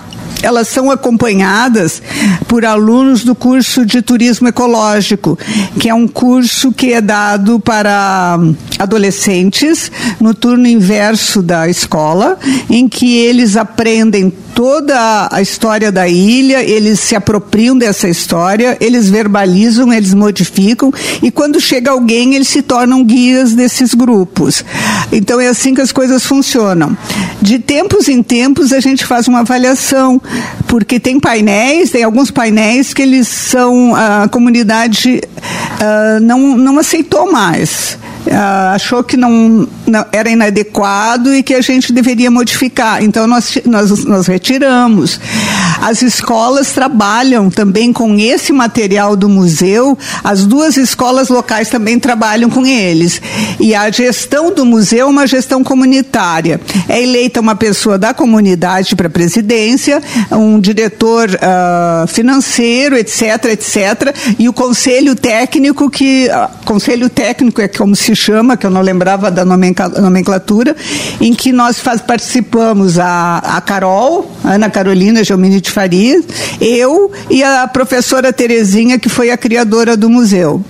elas 0.46 0.68
são 0.68 0.92
acompanhadas 0.92 2.04
por 2.48 2.64
alunos 2.64 3.24
do 3.24 3.34
curso 3.34 3.84
de 3.84 4.02
turismo 4.02 4.48
ecológico, 4.48 5.38
que 5.80 5.90
é 5.90 5.94
um 5.94 6.08
curso 6.08 6.72
que 6.72 6.94
é 6.94 7.02
dado 7.02 7.60
para 7.60 8.38
adolescentes 8.78 9.92
no 10.20 10.36
turno 10.36 10.68
inverso 10.68 11.42
da 11.42 11.68
escola, 11.68 12.38
em 12.70 12.88
que 12.88 13.18
eles 13.18 13.58
aprendem 13.58 14.32
toda 14.56 15.28
a 15.30 15.42
história 15.42 15.92
da 15.92 16.08
ilha, 16.08 16.64
eles 16.64 17.02
se 17.02 17.14
apropriam 17.14 17.78
dessa 17.78 18.08
história, 18.08 18.78
eles 18.80 19.10
verbalizam, 19.10 19.92
eles 19.92 20.14
modificam 20.14 20.94
e 21.22 21.30
quando 21.30 21.60
chega 21.60 21.92
alguém 21.92 22.36
eles 22.36 22.48
se 22.48 22.62
tornam 22.62 23.04
guias 23.04 23.54
desses 23.54 23.94
grupos. 23.94 24.64
Então 25.12 25.42
é 25.42 25.48
assim 25.48 25.74
que 25.74 25.82
as 25.82 25.92
coisas 25.92 26.24
funcionam. 26.24 26.98
De 27.42 27.60
tempos 27.60 28.08
em 28.08 28.24
tempos 28.24 28.72
a 28.72 28.80
gente 28.80 29.06
faz 29.06 29.28
uma 29.28 29.40
avaliação, 29.40 30.22
porque 30.68 31.00
tem 31.00 31.20
painéis, 31.20 31.92
tem 31.92 32.04
alguns 32.04 32.32
painéis 32.32 32.94
que 32.94 33.02
eles 33.02 33.28
são 33.28 33.96
a 33.96 34.28
comunidade 34.28 35.22
uh, 35.22 36.20
não 36.22 36.58
não 36.58 36.80
aceitou 36.80 37.32
mais. 37.32 37.98
Uh, 38.26 38.74
achou 38.74 39.04
que 39.04 39.16
não, 39.16 39.68
não, 39.86 40.04
era 40.12 40.30
inadequado 40.32 41.32
e 41.32 41.44
que 41.44 41.54
a 41.54 41.62
gente 41.62 41.94
deveria 41.94 42.32
modificar. 42.32 43.04
Então 43.04 43.28
nós, 43.28 43.60
nós, 43.66 44.04
nós 44.04 44.26
retiramos. 44.26 45.20
As 45.82 46.02
escolas 46.02 46.72
trabalham 46.72 47.50
também 47.50 47.92
com 47.92 48.18
esse 48.18 48.52
material 48.52 49.16
do 49.16 49.30
museu, 49.30 49.98
as 50.24 50.46
duas 50.46 50.78
escolas 50.78 51.30
locais 51.30 51.70
também 51.70 52.00
trabalham 52.00 52.50
com 52.50 52.66
eles. 52.66 53.22
E 53.60 53.76
a 53.76 53.90
gestão 53.90 54.54
do 54.54 54.66
museu 54.66 55.08
é 55.08 55.10
uma 55.10 55.28
gestão 55.28 55.64
comunitária. 55.64 56.60
É 56.88 57.02
eleita 57.02 57.40
uma 57.40 57.56
pessoa 57.56 57.98
da 57.98 58.14
comunidade 58.14 58.96
para 58.96 59.10
presidência, 59.10 60.02
um 60.32 60.60
diretor 60.60 61.30
uh, 61.30 62.08
financeiro, 62.08 62.98
etc, 62.98 63.46
etc, 63.46 64.16
e 64.40 64.48
o 64.50 64.54
conselho 64.54 65.16
técnico 65.16 65.90
que 65.90 66.28
uh, 66.30 66.66
conselho 66.66 67.10
técnico 67.10 67.62
é 67.62 67.68
como 67.68 67.96
se 67.96 68.16
chama, 68.16 68.58
que 68.58 68.66
eu 68.66 68.70
não 68.72 68.82
lembrava 68.82 69.30
da 69.30 69.46
nomenclatura, 69.46 70.76
em 71.22 71.34
que 71.34 71.52
nós 71.52 71.80
faz, 71.80 72.02
participamos 72.02 72.98
a, 73.00 73.38
a 73.38 73.62
Carol, 73.62 74.32
Ana 74.44 74.70
Carolina 74.70 75.24
Geomini 75.24 75.62
de 75.66 75.72
Faria, 75.72 76.22
eu 76.62 77.12
e 77.30 77.44
a 77.44 77.68
professora 77.68 78.32
Terezinha, 78.32 78.98
que 78.98 79.10
foi 79.10 79.32
a 79.32 79.38
criadora 79.38 79.98
do 79.98 80.10
museu. 80.10 80.64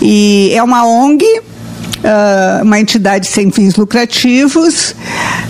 E 0.00 0.50
é 0.52 0.62
uma 0.62 0.86
ONG 0.86 1.24
uh, 2.02 2.62
uma 2.62 2.80
entidade 2.80 3.26
sem 3.26 3.50
fins 3.50 3.76
lucrativos, 3.76 4.94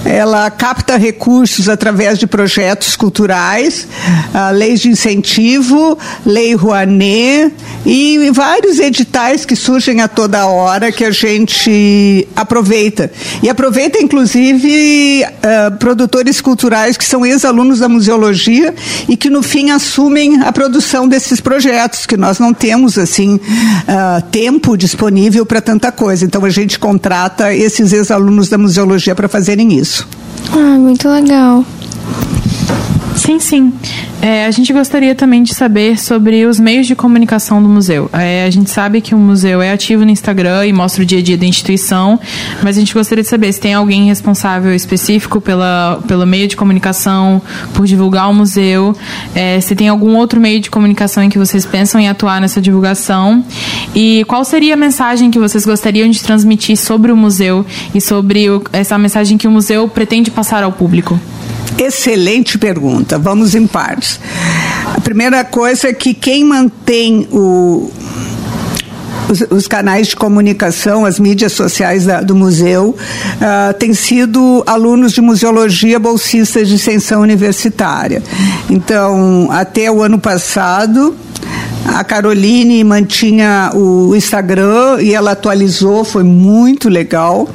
ela 0.05 0.51
capta 0.51 0.97
recursos 0.97 1.69
através 1.69 2.19
de 2.19 2.27
projetos 2.27 2.97
culturais, 2.97 3.87
uh, 4.35 4.55
leis 4.55 4.81
de 4.81 4.89
incentivo, 4.89 5.99
lei 6.25 6.55
Rouanet 6.55 7.53
e 7.85 8.31
vários 8.33 8.79
editais 8.79 9.45
que 9.45 9.57
surgem 9.57 10.01
a 10.01 10.09
toda 10.09 10.47
hora 10.47 10.93
que 10.93 11.05
a 11.05 11.11
gente 11.11 12.27
aproveita. 12.37 13.11
E 13.43 13.49
aproveita, 13.49 13.99
inclusive, 13.99 15.25
uh, 15.25 15.77
produtores 15.79 16.41
culturais 16.41 16.97
que 16.97 17.05
são 17.05 17.25
ex-alunos 17.25 17.79
da 17.79 17.89
museologia 17.89 18.75
e 19.09 19.17
que, 19.17 19.31
no 19.31 19.43
fim, 19.43 19.71
assumem 19.71 20.43
a 20.43 20.53
produção 20.53 21.09
desses 21.09 21.41
projetos, 21.41 22.07
que 22.07 22.17
nós 22.17 22.39
não 22.39 22.53
temos, 22.53 22.99
assim, 22.99 23.41
tempo 24.31 24.77
disponível 24.77 25.45
para 25.45 25.61
tanta 25.61 25.91
coisa. 25.91 26.25
Então, 26.25 26.42
a 26.47 26.51
gente 26.51 26.79
contrata 26.79 27.55
esses 27.55 27.93
ex-alunos 27.93 28.49
da 28.49 28.59
museologia 28.59 29.15
para 29.15 29.29
fazerem 29.29 29.75
isso. 29.75 30.07
Ah, 30.53 30.79
muito 30.79 31.09
legal. 31.09 31.65
Sim, 33.17 33.39
sim. 33.39 33.73
É, 34.23 34.47
a 34.47 34.51
gente 34.53 34.73
gostaria 34.73 35.17
também 35.17 35.43
de 35.43 35.53
saber 35.53 35.99
sobre 35.99 36.47
os 36.47 36.61
meios 36.61 36.87
de 36.87 36.95
comunicação 36.95 37.61
do 37.61 37.69
museu. 37.69 38.09
É, 38.13 38.45
a 38.45 38.51
gente 38.51 38.71
sabe 38.71 39.01
que 39.01 39.17
o 39.17 39.19
museu 39.19 39.61
é 39.61 39.73
ativo 39.73 40.05
no 40.05 40.13
Instagram 40.13 40.65
e 40.65 40.73
mostra 40.73 41.03
o 41.03 41.05
dia 41.05 41.19
a 41.19 41.23
dia 41.23 41.37
da 41.37 41.45
instituição, 41.45 42.21
mas 42.63 42.77
a 42.77 42.81
gente 42.81 42.95
gostaria 42.95 43.25
de 43.25 43.29
saber 43.29 43.53
se 43.53 43.59
tem 43.59 43.75
alguém 43.75 44.07
responsável 44.07 44.73
específico 44.73 45.41
pela, 45.41 46.01
pelo 46.07 46.25
meio 46.25 46.47
de 46.47 46.57
comunicação, 46.57 47.43
por 47.75 47.85
divulgar 47.85 48.31
o 48.31 48.35
museu, 48.35 48.97
é, 49.35 49.61
se 49.61 49.75
tem 49.75 49.89
algum 49.89 50.17
outro 50.17 50.41
meio 50.41 50.61
de 50.61 50.71
comunicação 50.71 51.25
em 51.25 51.29
que 51.29 51.37
vocês 51.37 51.67
pensam 51.67 52.01
em 52.01 52.09
atuar 52.09 52.41
nessa 52.41 52.61
divulgação 52.61 53.45
e 53.93 54.25
qual 54.29 54.45
seria 54.45 54.75
a 54.75 54.77
mensagem 54.77 55.33
que 55.33 55.39
vocês 55.41 55.67
gostariam 55.67 56.09
de 56.09 56.23
transmitir 56.23 56.77
sobre 56.77 57.11
o 57.11 57.17
museu 57.17 57.67
e 57.93 58.01
sobre 58.01 58.49
o, 58.49 58.63
essa 58.73 58.97
mensagem 58.97 59.37
que 59.37 59.49
o 59.49 59.51
museu 59.51 59.89
pretende 59.89 60.31
passar 60.31 60.63
ao 60.63 60.71
público. 60.71 61.19
Excelente 61.79 62.59
pergunta. 62.59 63.19
Vamos 63.19 63.55
em 63.55 63.67
partes. 63.67 64.21
A 64.95 65.01
primeira 65.01 65.45
coisa 65.45 65.89
é 65.89 65.93
que 65.93 66.15
quem 66.15 66.45
mantém 66.45 67.27
o, 67.31 67.91
os, 69.29 69.41
os, 69.51 69.67
canais 69.67 70.09
de 70.09 70.17
comunicação, 70.17 71.05
as 71.05 71.19
mídias 71.19 71.53
sociais 71.53 72.05
da, 72.05 72.21
do 72.21 72.35
museu, 72.35 72.95
uh, 72.97 73.75
têm 73.75 73.95
sido 73.95 74.63
alunos 74.67 75.13
de 75.13 75.21
museologia 75.21 75.99
bolsistas 75.99 76.69
de 76.69 76.75
extensão 76.75 77.23
universitária. 77.23 78.23
Então, 78.69 79.49
até 79.51 79.91
o 79.91 80.03
ano 80.03 80.19
passado, 80.19 81.17
a 81.87 82.05
Caroline 82.05 82.83
mantinha 82.85 83.71
o 83.75 84.15
Instagram 84.15 85.01
e 85.01 85.15
ela 85.15 85.33
atualizou, 85.33 86.05
foi 86.05 86.23
muito 86.23 86.89
legal. 86.89 87.49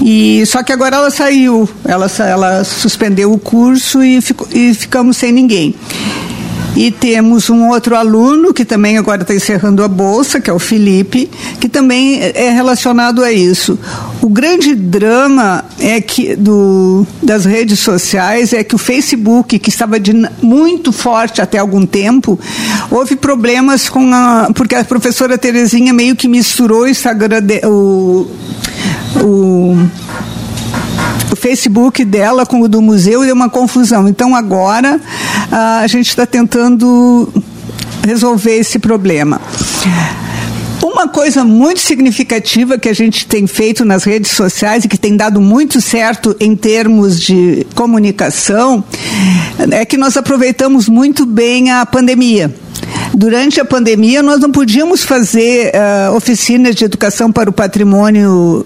E 0.00 0.44
só 0.46 0.62
que 0.62 0.72
agora 0.72 0.96
ela 0.96 1.10
saiu, 1.10 1.68
ela, 1.84 2.10
ela 2.20 2.64
suspendeu 2.64 3.32
o 3.32 3.38
curso 3.38 4.02
e, 4.02 4.20
fico, 4.20 4.48
e 4.52 4.72
ficamos 4.74 5.16
sem 5.16 5.32
ninguém. 5.32 5.74
E 6.76 6.92
temos 6.92 7.50
um 7.50 7.70
outro 7.70 7.96
aluno 7.96 8.54
que 8.54 8.64
também 8.64 8.98
agora 8.98 9.22
está 9.22 9.34
encerrando 9.34 9.82
a 9.82 9.88
bolsa, 9.88 10.40
que 10.40 10.48
é 10.48 10.52
o 10.52 10.60
Felipe, 10.60 11.28
que 11.58 11.68
também 11.68 12.20
é 12.20 12.50
relacionado 12.50 13.24
a 13.24 13.32
isso. 13.32 13.76
O 14.22 14.28
grande 14.28 14.76
drama 14.76 15.64
é 15.80 16.00
que 16.00 16.36
do, 16.36 17.04
das 17.20 17.44
redes 17.44 17.80
sociais 17.80 18.52
é 18.52 18.62
que 18.62 18.76
o 18.76 18.78
Facebook, 18.78 19.58
que 19.58 19.70
estava 19.70 19.98
de, 19.98 20.12
muito 20.40 20.92
forte 20.92 21.42
até 21.42 21.58
algum 21.58 21.84
tempo, 21.84 22.38
houve 22.92 23.16
problemas 23.16 23.88
com 23.88 24.14
a. 24.14 24.50
porque 24.54 24.76
a 24.76 24.84
professora 24.84 25.36
Terezinha 25.36 25.92
meio 25.92 26.14
que 26.14 26.28
misturou 26.28 26.82
o 26.82 26.88
Instagram, 26.88 27.42
de, 27.42 27.60
o, 27.66 28.30
o 29.22 29.76
o 31.32 31.36
Facebook 31.36 32.04
dela 32.04 32.46
com 32.46 32.60
o 32.60 32.68
do 32.68 32.80
museu 32.80 33.22
deu 33.22 33.34
uma 33.34 33.50
confusão. 33.50 34.08
Então 34.08 34.34
agora 34.34 35.00
a 35.50 35.86
gente 35.86 36.08
está 36.08 36.26
tentando 36.26 37.32
resolver 38.06 38.56
esse 38.56 38.78
problema. 38.78 39.40
Uma 40.82 41.08
coisa 41.08 41.44
muito 41.44 41.80
significativa 41.80 42.78
que 42.78 42.88
a 42.88 42.94
gente 42.94 43.26
tem 43.26 43.46
feito 43.46 43.84
nas 43.84 44.04
redes 44.04 44.30
sociais 44.30 44.84
e 44.84 44.88
que 44.88 44.96
tem 44.96 45.16
dado 45.16 45.40
muito 45.40 45.80
certo 45.80 46.34
em 46.40 46.56
termos 46.56 47.20
de 47.20 47.66
comunicação 47.74 48.82
é 49.70 49.84
que 49.84 49.96
nós 49.96 50.16
aproveitamos 50.16 50.88
muito 50.88 51.26
bem 51.26 51.70
a 51.70 51.84
pandemia. 51.84 52.54
Durante 53.12 53.60
a 53.60 53.64
pandemia, 53.64 54.22
nós 54.22 54.40
não 54.40 54.50
podíamos 54.50 55.04
fazer 55.04 55.72
uh, 55.74 56.14
oficinas 56.14 56.74
de 56.74 56.84
educação 56.84 57.32
para 57.32 57.50
o 57.50 57.52
patrimônio 57.52 58.64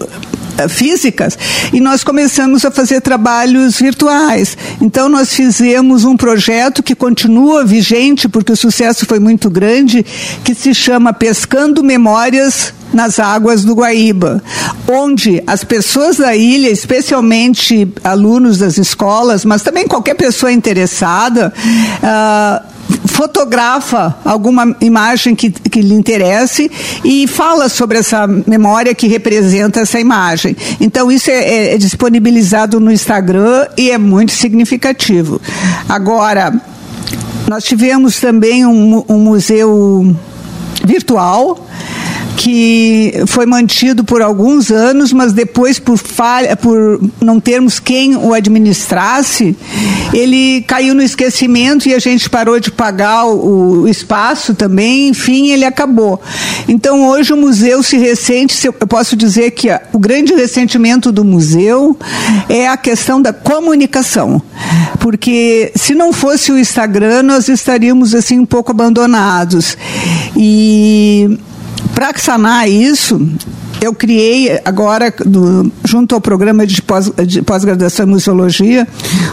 físicas 0.69 1.37
e 1.71 1.79
nós 1.79 2.03
começamos 2.03 2.65
a 2.65 2.71
fazer 2.71 3.01
trabalhos 3.01 3.79
virtuais. 3.79 4.57
Então 4.81 5.09
nós 5.09 5.33
fizemos 5.33 6.03
um 6.05 6.15
projeto 6.15 6.83
que 6.83 6.95
continua 6.95 7.65
vigente 7.65 8.27
porque 8.27 8.51
o 8.51 8.57
sucesso 8.57 9.05
foi 9.05 9.19
muito 9.19 9.49
grande, 9.49 10.05
que 10.43 10.53
se 10.53 10.73
chama 10.73 11.13
Pescando 11.13 11.83
Memórias 11.83 12.73
nas 12.93 13.19
águas 13.19 13.65
do 13.65 13.73
Guaíba, 13.73 14.41
onde 14.87 15.41
as 15.47 15.63
pessoas 15.63 16.17
da 16.17 16.35
ilha, 16.35 16.69
especialmente 16.69 17.91
alunos 18.03 18.59
das 18.59 18.77
escolas, 18.77 19.43
mas 19.43 19.63
também 19.63 19.87
qualquer 19.87 20.13
pessoa 20.13 20.51
interessada, 20.51 21.51
uh, 21.57 22.72
fotografa 23.23 24.17
alguma 24.25 24.75
imagem 24.81 25.33
que, 25.33 25.49
que 25.49 25.81
lhe 25.81 25.93
interesse 25.93 26.69
e 27.05 27.25
fala 27.25 27.69
sobre 27.69 27.97
essa 27.97 28.27
memória 28.27 28.93
que 28.93 29.07
representa 29.07 29.79
essa 29.79 29.97
imagem. 29.97 30.57
Então, 30.81 31.09
isso 31.09 31.31
é, 31.31 31.35
é, 31.35 31.73
é 31.75 31.77
disponibilizado 31.77 32.81
no 32.81 32.91
Instagram 32.91 33.67
e 33.77 33.91
é 33.91 33.97
muito 33.97 34.33
significativo. 34.33 35.39
Agora, 35.87 36.53
nós 37.47 37.63
tivemos 37.63 38.19
também 38.19 38.65
um, 38.65 39.05
um 39.07 39.19
museu 39.19 40.13
virtual 40.83 41.65
que 42.35 43.13
foi 43.27 43.45
mantido 43.45 44.03
por 44.03 44.21
alguns 44.21 44.71
anos, 44.71 45.13
mas 45.13 45.33
depois 45.33 45.79
por 45.79 45.97
falha, 45.97 46.55
por 46.55 46.99
não 47.21 47.39
termos 47.39 47.79
quem 47.79 48.15
o 48.15 48.33
administrasse, 48.33 49.55
ele 50.13 50.61
caiu 50.67 50.93
no 50.93 51.01
esquecimento 51.01 51.87
e 51.87 51.93
a 51.93 51.99
gente 51.99 52.29
parou 52.29 52.59
de 52.59 52.71
pagar 52.71 53.25
o, 53.25 53.87
espaço 53.87 54.53
também, 54.53 55.09
enfim, 55.09 55.49
ele 55.49 55.65
acabou. 55.65 56.21
Então 56.67 57.07
hoje 57.07 57.33
o 57.33 57.37
museu 57.37 57.83
se 57.83 57.97
ressente, 57.97 58.65
eu 58.65 58.73
posso 58.73 59.15
dizer 59.15 59.51
que 59.51 59.69
o 59.91 59.99
grande 59.99 60.33
ressentimento 60.33 61.11
do 61.11 61.23
museu 61.23 61.97
é 62.49 62.67
a 62.67 62.77
questão 62.77 63.21
da 63.21 63.33
comunicação, 63.33 64.41
porque 64.99 65.71
se 65.75 65.93
não 65.93 66.13
fosse 66.13 66.51
o 66.51 66.57
Instagram 66.57 67.23
nós 67.23 67.47
estaríamos 67.47 68.15
assim 68.15 68.39
um 68.39 68.45
pouco 68.45 68.71
abandonados 68.71 69.77
e 70.35 71.37
para 71.93 72.13
sanar 72.17 72.69
isso, 72.69 73.21
eu 73.81 73.93
criei 73.93 74.59
agora, 74.63 75.13
do, 75.25 75.71
junto 75.83 76.15
ao 76.15 76.21
programa 76.21 76.65
de 76.65 76.81
pós-graduação 76.81 78.05
em 78.05 78.09
museologia, 78.09 78.87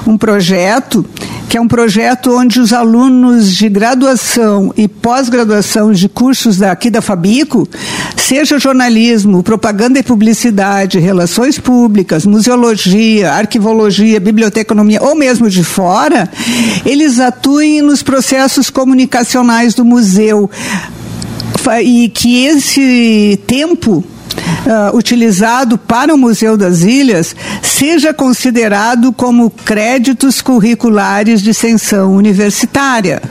um 0.07 0.19
projeto 0.19 1.05
que 1.49 1.57
é 1.57 1.61
um 1.61 1.67
projeto 1.67 2.37
onde 2.37 2.61
os 2.61 2.73
alunos 2.73 3.57
de 3.57 3.69
graduação 3.69 4.73
e 4.77 4.87
pós-graduação 4.87 5.91
de 5.93 6.09
cursos 6.09 6.59
daqui 6.59 6.91
da 6.91 7.03
Fabico, 7.03 7.69
seja 8.17 8.57
jornalismo, 8.57 9.43
propaganda 9.43 9.99
e 9.99 10.03
publicidade, 10.03 11.01
relações 11.01 11.59
públicas, 11.59 12.25
museologia, 12.25 13.33
arquivologia, 13.33 14.21
biblioteconomia 14.21 15.03
ou 15.03 15.17
mesmo 15.17 15.51
de 15.51 15.65
fora, 15.65 16.31
eles 16.87 17.19
atuem 17.19 17.83
nos 17.83 18.01
processos 18.01 18.71
comunicacionais 18.71 19.75
do 19.75 19.85
museu 19.85 20.49
e 21.83 22.09
que 22.09 22.45
esse 22.47 23.41
tempo 23.47 24.05
Uh, 24.61 24.97
utilizado 24.97 25.77
para 25.77 26.15
o 26.15 26.19
Museu 26.19 26.57
das 26.57 26.83
Ilhas 26.83 27.35
seja 27.63 28.15
considerado 28.15 29.11
como 29.13 29.51
créditos 29.51 30.41
curriculares 30.41 31.43
de 31.43 31.51
extensão 31.51 32.15
universitária. 32.15 33.23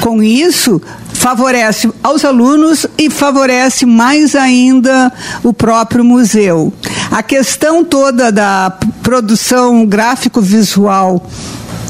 Com 0.00 0.22
isso, 0.22 0.80
favorece 1.12 1.90
aos 2.02 2.24
alunos 2.24 2.86
e 2.98 3.08
favorece 3.08 3.86
mais 3.86 4.34
ainda 4.34 5.10
o 5.42 5.52
próprio 5.52 6.04
museu. 6.04 6.72
A 7.10 7.22
questão 7.22 7.82
toda 7.82 8.30
da 8.30 8.76
produção 9.02 9.86
gráfico-visual 9.86 11.26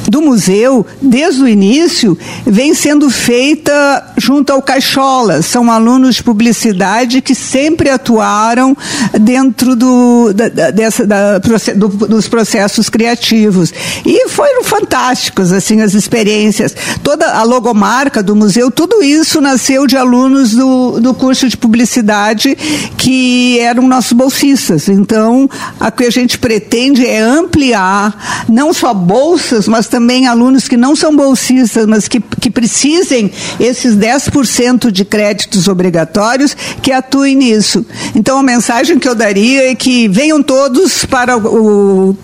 do 0.08 0.20
museu, 0.20 0.86
desde 1.00 1.42
o 1.42 1.48
início, 1.48 2.16
vem 2.46 2.74
sendo 2.74 3.10
feita 3.10 4.12
junto 4.16 4.52
ao 4.52 4.62
Caixola. 4.62 5.42
São 5.42 5.70
alunos 5.70 6.16
de 6.16 6.22
publicidade 6.22 7.20
que 7.20 7.34
sempre 7.34 7.90
atuaram 7.90 8.76
dentro 9.20 9.74
do, 9.74 10.32
da, 10.32 10.70
dessa, 10.70 11.06
da, 11.06 11.38
do, 11.38 11.88
dos 11.88 12.28
processos 12.28 12.88
criativos. 12.88 13.72
E 14.04 14.28
foram 14.28 14.64
fantásticos, 14.64 15.52
assim, 15.52 15.80
as 15.80 15.94
experiências. 15.94 16.74
Toda 17.02 17.32
a 17.32 17.42
logomarca 17.42 18.22
do 18.22 18.36
museu, 18.36 18.70
tudo 18.70 19.02
isso 19.02 19.40
nasceu 19.40 19.86
de 19.86 19.96
alunos 19.96 20.52
do, 20.52 21.00
do 21.00 21.14
curso 21.14 21.48
de 21.48 21.56
publicidade 21.56 22.56
que 22.96 23.58
eram 23.60 23.86
nossos 23.86 24.12
bolsistas. 24.12 24.88
Então, 24.88 25.48
a 25.78 25.90
que 25.90 26.04
a 26.04 26.10
gente 26.10 26.38
pretende 26.38 27.06
é 27.06 27.20
ampliar 27.20 28.44
não 28.48 28.72
só 28.72 28.92
bolsas, 28.92 29.68
mas 29.68 29.86
também 29.94 30.26
alunos 30.26 30.66
que 30.66 30.76
não 30.76 30.96
são 30.96 31.14
bolsistas, 31.14 31.86
mas 31.86 32.08
que, 32.08 32.18
que 32.18 32.50
precisem 32.50 33.30
esses 33.60 33.96
10% 33.96 34.90
de 34.90 35.04
créditos 35.04 35.68
obrigatórios, 35.68 36.56
que 36.82 36.90
atuem 36.90 37.36
nisso. 37.36 37.86
Então, 38.12 38.36
a 38.36 38.42
mensagem 38.42 38.98
que 38.98 39.08
eu 39.08 39.14
daria 39.14 39.70
é 39.70 39.74
que 39.76 40.08
venham 40.08 40.42
todos 40.42 41.04
para 41.04 41.36
o 41.38 42.16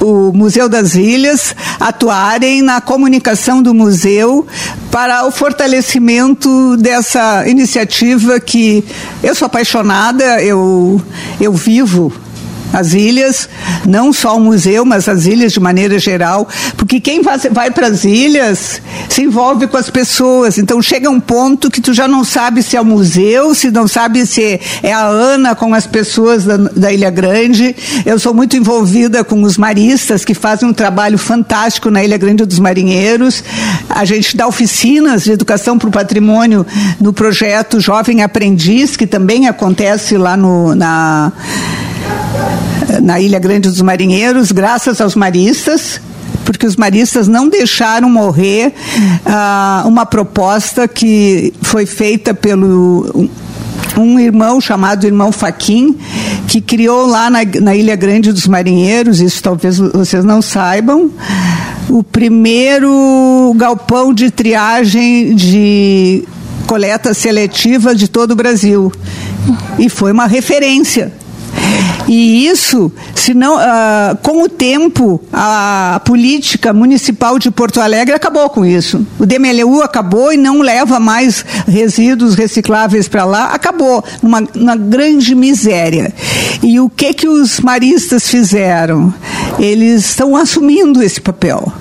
o 0.00 0.32
Museu 0.34 0.68
das 0.68 0.96
Ilhas 0.96 1.54
atuarem 1.78 2.60
na 2.60 2.80
comunicação 2.80 3.62
do 3.62 3.72
museu 3.72 4.46
para 4.90 5.24
o 5.24 5.30
fortalecimento 5.30 6.76
dessa 6.76 7.48
iniciativa 7.48 8.38
que 8.38 8.84
eu 9.22 9.34
sou 9.34 9.46
apaixonada, 9.46 10.42
eu, 10.42 11.00
eu 11.40 11.52
vivo 11.52 12.12
as 12.74 12.92
ilhas, 12.92 13.48
não 13.86 14.12
só 14.12 14.36
o 14.36 14.40
museu, 14.40 14.84
mas 14.84 15.08
as 15.08 15.26
ilhas 15.26 15.52
de 15.52 15.60
maneira 15.60 15.96
geral, 15.96 16.48
porque 16.76 16.98
quem 16.98 17.22
vai 17.22 17.70
para 17.70 17.86
as 17.86 18.02
ilhas 18.02 18.82
se 19.08 19.22
envolve 19.22 19.68
com 19.68 19.76
as 19.76 19.88
pessoas. 19.88 20.58
Então 20.58 20.82
chega 20.82 21.08
um 21.08 21.20
ponto 21.20 21.70
que 21.70 21.80
tu 21.80 21.94
já 21.94 22.08
não 22.08 22.24
sabe 22.24 22.64
se 22.64 22.76
é 22.76 22.80
o 22.80 22.84
museu, 22.84 23.54
se 23.54 23.70
não 23.70 23.86
sabe 23.86 24.26
se 24.26 24.60
é 24.82 24.92
a 24.92 25.06
Ana 25.06 25.54
com 25.54 25.72
as 25.72 25.86
pessoas 25.86 26.44
da, 26.44 26.56
da 26.56 26.92
Ilha 26.92 27.10
Grande. 27.10 27.76
Eu 28.04 28.18
sou 28.18 28.34
muito 28.34 28.56
envolvida 28.56 29.22
com 29.22 29.40
os 29.44 29.56
maristas 29.56 30.24
que 30.24 30.34
fazem 30.34 30.68
um 30.68 30.72
trabalho 30.72 31.16
fantástico 31.16 31.92
na 31.92 32.02
Ilha 32.02 32.18
Grande 32.18 32.44
dos 32.44 32.58
Marinheiros. 32.58 33.44
A 33.88 34.04
gente 34.04 34.36
dá 34.36 34.48
oficinas 34.48 35.22
de 35.22 35.30
educação 35.30 35.78
para 35.78 35.88
o 35.88 35.92
patrimônio 35.92 36.66
no 37.00 37.12
projeto 37.12 37.78
Jovem 37.78 38.24
Aprendiz, 38.24 38.96
que 38.96 39.06
também 39.06 39.46
acontece 39.46 40.16
lá 40.16 40.36
no, 40.36 40.74
na 40.74 41.32
na 43.02 43.20
Ilha 43.20 43.38
Grande 43.38 43.68
dos 43.68 43.80
Marinheiros, 43.80 44.52
graças 44.52 45.00
aos 45.00 45.14
maristas, 45.14 46.00
porque 46.44 46.66
os 46.66 46.76
maristas 46.76 47.28
não 47.28 47.48
deixaram 47.48 48.08
morrer 48.08 48.72
uh, 49.26 49.88
uma 49.88 50.04
proposta 50.04 50.86
que 50.86 51.52
foi 51.62 51.86
feita 51.86 52.34
pelo 52.34 53.28
um 53.96 54.18
irmão 54.18 54.60
chamado 54.60 55.06
irmão 55.06 55.30
Faquim, 55.30 55.96
que 56.48 56.60
criou 56.60 57.06
lá 57.06 57.30
na, 57.30 57.40
na, 57.60 57.76
Ilha 57.76 57.94
Grande 57.94 58.32
dos 58.32 58.46
Marinheiros, 58.46 59.20
isso 59.20 59.42
talvez 59.42 59.78
vocês 59.78 60.24
não 60.24 60.42
saibam, 60.42 61.10
o 61.88 62.02
primeiro 62.02 63.54
galpão 63.56 64.12
de 64.12 64.30
triagem 64.30 65.34
de 65.36 66.24
coleta 66.66 67.14
seletiva 67.14 67.94
de 67.94 68.08
todo 68.08 68.32
o 68.32 68.36
Brasil. 68.36 68.90
E 69.78 69.88
foi 69.88 70.10
uma 70.10 70.26
referência 70.26 71.12
e 72.06 72.46
isso, 72.46 72.92
senão, 73.14 73.56
uh, 73.56 74.16
com 74.22 74.42
o 74.42 74.48
tempo, 74.48 75.20
a 75.32 76.00
política 76.04 76.72
municipal 76.72 77.38
de 77.38 77.50
Porto 77.50 77.80
Alegre 77.80 78.14
acabou 78.14 78.50
com 78.50 78.64
isso. 78.64 79.06
O 79.18 79.24
DMLU 79.24 79.82
acabou 79.82 80.32
e 80.32 80.36
não 80.36 80.60
leva 80.60 81.00
mais 81.00 81.44
resíduos 81.66 82.34
recicláveis 82.34 83.08
para 83.08 83.24
lá, 83.24 83.46
acabou, 83.46 84.04
numa, 84.22 84.42
numa 84.54 84.76
grande 84.76 85.34
miséria. 85.34 86.12
E 86.62 86.78
o 86.78 86.90
que 86.90 87.14
que 87.14 87.28
os 87.28 87.60
maristas 87.60 88.28
fizeram? 88.28 89.12
Eles 89.58 90.04
estão 90.10 90.36
assumindo 90.36 91.02
esse 91.02 91.20
papel. 91.20 91.72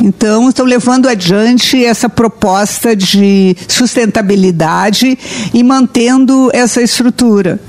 Então, 0.00 0.48
estão 0.48 0.64
levando 0.64 1.08
adiante 1.08 1.84
essa 1.84 2.08
proposta 2.08 2.94
de 2.94 3.56
sustentabilidade 3.68 5.18
e 5.52 5.62
mantendo 5.62 6.50
essa 6.52 6.80
estrutura. 6.80 7.60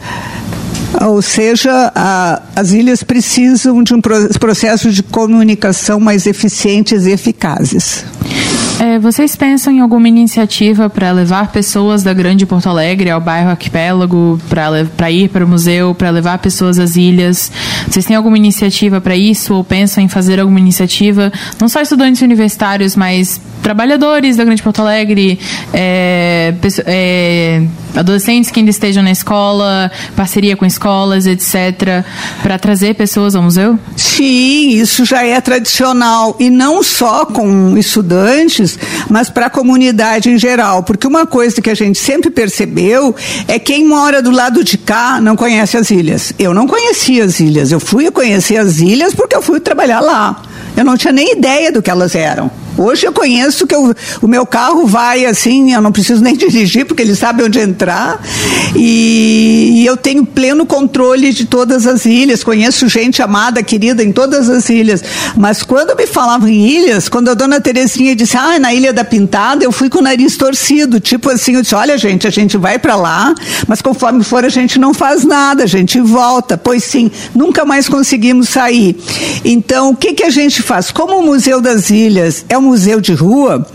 Ou 1.01 1.21
seja, 1.21 1.91
a, 1.95 2.41
as 2.55 2.71
ilhas 2.71 3.03
precisam 3.03 3.83
de 3.83 3.93
um 3.93 4.01
processo 4.01 4.91
de 4.91 5.03
comunicação 5.03 5.99
mais 5.99 6.25
eficientes 6.25 7.05
e 7.05 7.11
eficazes. 7.11 8.05
É, 8.79 8.99
vocês 8.99 9.35
pensam 9.35 9.73
em 9.73 9.79
alguma 9.79 10.07
iniciativa 10.07 10.87
para 10.87 11.11
levar 11.11 11.51
pessoas 11.51 12.03
da 12.03 12.13
Grande 12.13 12.45
Porto 12.45 12.69
Alegre 12.69 13.09
ao 13.09 13.19
bairro 13.19 13.49
Arquipélago, 13.49 14.39
para 14.95 15.09
ir 15.09 15.29
para 15.29 15.43
o 15.43 15.47
museu, 15.47 15.95
para 15.95 16.11
levar 16.11 16.37
pessoas 16.37 16.77
às 16.77 16.95
ilhas? 16.95 17.51
Vocês 17.89 18.05
têm 18.05 18.15
alguma 18.15 18.37
iniciativa 18.37 19.01
para 19.01 19.15
isso 19.15 19.55
ou 19.55 19.63
pensam 19.63 20.03
em 20.03 20.07
fazer 20.07 20.39
alguma 20.39 20.59
iniciativa, 20.59 21.33
não 21.59 21.67
só 21.67 21.81
estudantes 21.81 22.21
universitários, 22.21 22.95
mas 22.95 23.41
trabalhadores 23.61 24.37
da 24.37 24.45
Grande 24.45 24.63
Porto 24.63 24.81
Alegre, 24.81 25.39
é, 25.73 26.53
é, 26.85 27.63
adolescentes 27.95 28.51
que 28.51 28.59
ainda 28.59 28.71
estejam 28.71 29.03
na 29.03 29.11
escola, 29.11 29.91
parceria 30.15 30.55
com 30.55 30.65
escolas, 30.65 31.25
etc., 31.25 32.05
para 32.41 32.57
trazer 32.57 32.93
pessoas 32.95 33.35
ao 33.35 33.41
museu? 33.41 33.77
Sim, 33.95 34.69
isso 34.69 35.03
já 35.03 35.25
é 35.25 35.41
tradicional. 35.41 36.37
E 36.39 36.49
não 36.49 36.81
só 36.81 37.25
com 37.25 37.77
estudantes, 37.77 38.66
mas 39.09 39.29
para 39.29 39.45
a 39.45 39.49
comunidade 39.49 40.29
em 40.29 40.37
geral. 40.37 40.81
Porque 40.83 41.05
uma 41.05 41.27
coisa 41.27 41.61
que 41.61 41.69
a 41.69 41.75
gente 41.75 41.99
sempre 41.99 42.31
percebeu 42.31 43.15
é 43.47 43.59
quem 43.59 43.85
mora 43.85 44.21
do 44.21 44.31
lado 44.31 44.63
de 44.63 44.77
cá 44.77 45.21
não 45.21 45.35
conhece 45.35 45.77
as 45.77 45.91
ilhas. 45.91 46.33
Eu 46.39 46.53
não 46.53 46.67
conhecia 46.67 47.23
as 47.23 47.39
ilhas. 47.39 47.71
Eu 47.71 47.79
fui 47.79 48.09
conhecer 48.11 48.57
as 48.57 48.79
ilhas 48.79 49.13
porque 49.13 49.35
eu 49.35 49.41
fui 49.41 49.59
trabalhar 49.59 49.99
lá. 49.99 50.41
Eu 50.75 50.83
não 50.83 50.97
tinha 50.97 51.13
nem 51.13 51.33
ideia 51.33 51.71
do 51.71 51.81
que 51.81 51.89
elas 51.89 52.15
eram. 52.15 52.49
Hoje 52.77 53.07
eu 53.07 53.11
conheço 53.11 53.65
que 53.65 53.73
eu, 53.73 53.93
o 54.21 54.27
meu 54.27 54.45
carro 54.45 54.85
vai 54.85 55.25
assim, 55.25 55.73
eu 55.73 55.81
não 55.81 55.91
preciso 55.91 56.21
nem 56.21 56.35
dirigir, 56.37 56.85
porque 56.85 57.01
ele 57.01 57.15
sabe 57.15 57.43
onde 57.43 57.59
entrar. 57.59 58.21
E, 58.75 59.71
e, 59.77 59.85
eu 59.85 59.97
tenho 59.97 60.25
pleno 60.25 60.65
controle 60.65 61.33
de 61.33 61.45
todas 61.45 61.87
as 61.87 62.05
ilhas. 62.05 62.43
Conheço 62.43 62.87
gente 62.87 63.21
amada, 63.21 63.63
querida 63.63 64.03
em 64.03 64.11
todas 64.11 64.49
as 64.49 64.69
ilhas. 64.69 65.03
Mas 65.35 65.63
quando 65.63 65.95
me 65.95 66.05
falavam 66.05 66.47
em 66.47 66.67
ilhas, 66.67 67.09
quando 67.09 67.29
a 67.29 67.33
dona 67.33 67.59
Terezinha 67.59 68.15
disse, 68.15 68.37
ah, 68.37 68.59
na 68.59 68.73
Ilha 68.73 68.93
da 68.93 69.03
Pintada, 69.03 69.63
eu 69.63 69.71
fui 69.71 69.89
com 69.89 69.99
o 69.99 70.01
nariz 70.03 70.37
torcido. 70.37 70.99
Tipo 70.99 71.29
assim, 71.31 71.55
eu 71.55 71.61
disse, 71.61 71.75
olha, 71.75 71.97
gente, 71.97 72.27
a 72.27 72.29
gente 72.29 72.57
vai 72.57 72.77
para 72.77 72.95
lá, 72.95 73.33
mas 73.67 73.81
conforme 73.81 74.23
for 74.23 74.45
a 74.45 74.49
gente 74.49 74.77
não 74.77 74.93
faz 74.93 75.23
nada, 75.23 75.63
a 75.63 75.67
gente 75.67 75.99
volta. 75.99 76.57
Pois 76.57 76.83
sim, 76.83 77.09
nunca 77.33 77.65
mais 77.65 77.89
conseguimos 77.89 78.49
sair. 78.49 78.95
Então, 79.43 79.89
o 79.89 79.95
que, 79.95 80.13
que 80.13 80.23
a 80.23 80.29
gente 80.29 80.61
faz? 80.61 80.91
Como 80.91 81.17
o 81.17 81.23
Museu 81.23 81.59
das 81.59 81.89
Ilhas 81.89 82.45
é 82.49 82.57
um 82.57 82.66
museu 82.67 82.99
de 82.99 83.13
rua, 83.13 83.65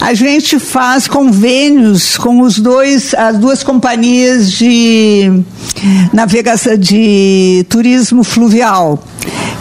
a 0.00 0.12
gente 0.12 0.58
faz 0.58 1.06
convênios 1.06 2.18
com 2.18 2.40
os 2.40 2.58
dois, 2.58 3.14
as 3.14 3.38
duas 3.38 3.62
companhias 3.62 4.50
de 4.50 5.42
navegação 6.12 6.76
de 6.76 7.64
turismo 7.68 8.24
fluvial, 8.24 9.02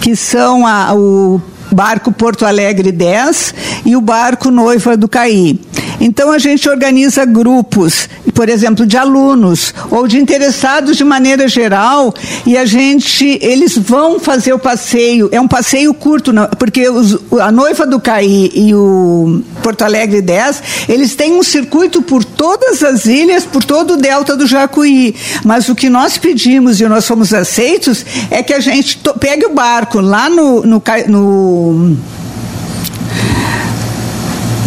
que 0.01 0.15
são 0.15 0.65
a, 0.65 0.93
o 0.95 1.39
barco 1.71 2.11
Porto 2.11 2.45
Alegre 2.45 2.91
10 2.91 3.53
e 3.85 3.95
o 3.95 4.01
barco 4.01 4.49
Noiva 4.49 4.97
do 4.97 5.07
Caí. 5.07 5.59
Então 5.99 6.31
a 6.31 6.37
gente 6.37 6.69
organiza 6.69 7.25
grupos, 7.25 8.09
por 8.33 8.47
exemplo, 8.47 8.85
de 8.85 8.97
alunos 8.97 9.73
ou 9.91 10.07
de 10.07 10.17
interessados 10.17 10.95
de 10.95 11.03
maneira 11.03 11.47
geral, 11.47 12.13
e 12.45 12.57
a 12.57 12.65
gente, 12.65 13.37
eles 13.41 13.77
vão 13.77 14.19
fazer 14.19 14.53
o 14.53 14.59
passeio. 14.59 15.29
É 15.31 15.39
um 15.41 15.47
passeio 15.47 15.93
curto, 15.93 16.31
porque 16.57 16.89
os, 16.89 17.19
a 17.39 17.51
noiva 17.51 17.85
do 17.85 17.99
Caí 17.99 18.51
e 18.53 18.73
o 18.73 19.41
Porto 19.61 19.83
Alegre 19.83 20.21
10, 20.21 20.63
eles 20.87 21.15
têm 21.15 21.33
um 21.33 21.43
circuito 21.43 22.01
por 22.01 22.23
todas 22.23 22.81
as 22.83 23.05
ilhas, 23.05 23.45
por 23.45 23.63
todo 23.63 23.93
o 23.93 23.97
delta 23.97 24.35
do 24.35 24.47
Jacuí. 24.47 25.15
Mas 25.43 25.67
o 25.69 25.75
que 25.75 25.89
nós 25.89 26.17
pedimos 26.17 26.79
e 26.79 26.87
nós 26.87 27.05
fomos 27.05 27.33
aceitos 27.33 28.05
é 28.31 28.41
que 28.41 28.53
a 28.53 28.59
gente 28.59 28.99
pegue 29.19 29.45
o 29.45 29.53
barco 29.53 29.99
lá 29.99 30.29
no, 30.29 30.61
no, 30.65 30.81
no 31.07 31.97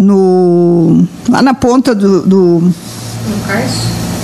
no, 0.02 0.61
lá 1.32 1.40
na 1.40 1.54
ponta 1.54 1.94
do, 1.94 2.20
do 2.20 2.72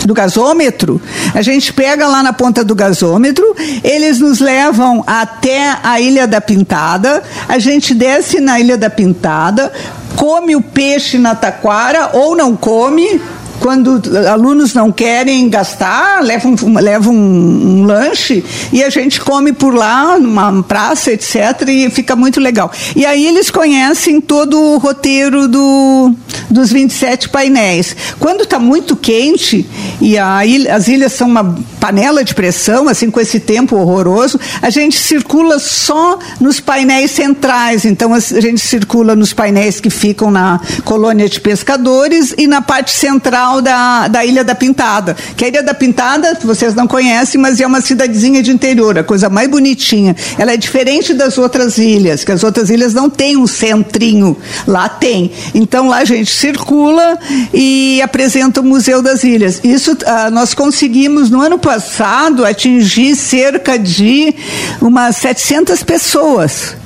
do 0.05 0.15
gasômetro, 0.15 1.01
a 1.35 1.43
gente 1.43 1.73
pega 1.73 2.07
lá 2.07 2.23
na 2.23 2.33
ponta 2.33 2.63
do 2.65 2.75
gasômetro, 2.75 3.45
eles 3.83 4.21
nos 4.21 4.41
levam 4.41 5.03
até 5.07 5.77
a 5.83 6.01
Ilha 6.01 6.27
da 6.27 6.41
Pintada, 6.41 7.23
a 7.49 7.59
gente 7.59 7.95
desce 7.95 8.41
na 8.41 8.61
Ilha 8.61 8.77
da 8.77 8.89
Pintada, 8.89 9.73
come 10.17 10.55
o 10.55 10.63
peixe 10.63 11.19
na 11.19 11.35
taquara 11.35 12.11
ou 12.13 12.37
não 12.37 12.57
come, 12.57 13.21
quando 13.61 14.01
alunos 14.29 14.75
não 14.75 14.93
querem 14.93 15.49
gastar, 15.49 16.23
levam, 16.23 16.55
levam 16.81 17.15
um, 17.15 17.81
um, 17.81 17.85
lanche 17.85 18.45
e 18.73 18.83
a 18.83 18.91
gente 18.91 19.21
come 19.21 19.53
por 19.53 19.75
lá, 19.75 20.19
numa 20.19 20.63
praça, 20.63 21.13
etc., 21.13 21.69
e 21.69 21.91
fica 21.91 22.15
muito 22.15 22.41
legal. 22.41 22.71
E 22.95 23.05
aí 23.05 23.27
eles 23.27 23.51
conhecem 23.51 24.21
todo 24.21 24.61
o 24.61 24.79
roteiro 24.79 25.49
do, 25.49 26.15
dos 26.49 26.71
27 26.71 27.29
painéis. 27.29 27.97
Quando 28.19 28.43
está 28.43 28.59
muito 28.59 28.97
quente 28.97 29.67
e 30.01 30.17
ilha, 30.47 30.75
as 30.75 30.89
ilhas 30.89 31.13
são 31.13 31.29
uma 31.29 31.57
panela 31.81 32.23
de 32.23 32.35
pressão, 32.35 32.89
assim, 32.89 33.11
com 33.11 33.21
esse 33.21 33.41
tempo 33.41 33.77
horroroso, 33.77 34.39
a 34.61 34.71
gente 34.71 34.99
circula 34.99 35.59
só 35.59 36.19
nos 36.41 36.61
painéis 36.61 37.11
centrais. 37.11 37.85
Então 37.85 38.15
a 38.15 38.21
gente 38.21 38.61
circula 38.61 39.17
nos 39.17 39.33
painéis 39.33 39.81
que 39.81 39.91
ficam 39.91 40.31
na 40.31 40.61
colônia 40.85 41.29
de 41.29 41.41
pescadores 41.41 42.35
e 42.37 42.47
na 42.47 42.61
parte 42.63 42.93
central 42.93 43.48
da, 43.61 44.09
da 44.09 44.25
Ilha 44.25 44.45
da 44.45 44.55
Pintada. 44.55 45.17
Que 45.37 45.45
a 45.45 45.49
Ilha 45.49 45.63
da 45.63 45.75
Pintada, 45.75 46.39
vocês 46.43 46.75
não 46.75 46.87
conhecem, 46.87 47.41
mas 47.41 47.61
é 47.61 47.67
uma 47.67 47.81
cidadezinha 47.81 48.43
de 48.43 48.51
interior, 48.51 48.99
a 48.99 49.05
coisa 49.05 49.29
mais 49.29 49.49
bonitinha. 49.49 50.15
Ela 50.39 50.53
é 50.53 50.57
diferente 50.57 51.15
das 51.15 51.39
outras 51.39 51.79
ilhas, 51.79 52.25
que 52.25 52.33
as 52.33 52.45
outras 52.45 52.71
ilhas 52.71 52.95
não 52.95 53.09
têm 53.11 53.37
um 53.37 53.47
centrinho. 53.47 54.37
Lá 54.67 54.89
tem. 54.89 55.33
Então 55.55 55.89
lá 55.89 55.99
a 55.99 56.05
gente 56.05 56.31
circula 56.31 57.19
e 57.53 58.01
apresenta 58.03 58.61
o 58.61 58.65
Museu 58.65 59.03
das 59.03 59.25
Ilhas. 59.25 59.61
Isso 59.65 59.97
ah, 60.07 60.31
nós 60.31 60.55
conseguimos 60.55 61.31
no 61.31 61.41
ano 61.41 61.59
passado 61.59 62.45
atingir 62.45 63.17
cerca 63.17 63.79
de 63.79 64.35
umas 64.81 65.17
700 65.17 65.83
pessoas 65.83 66.77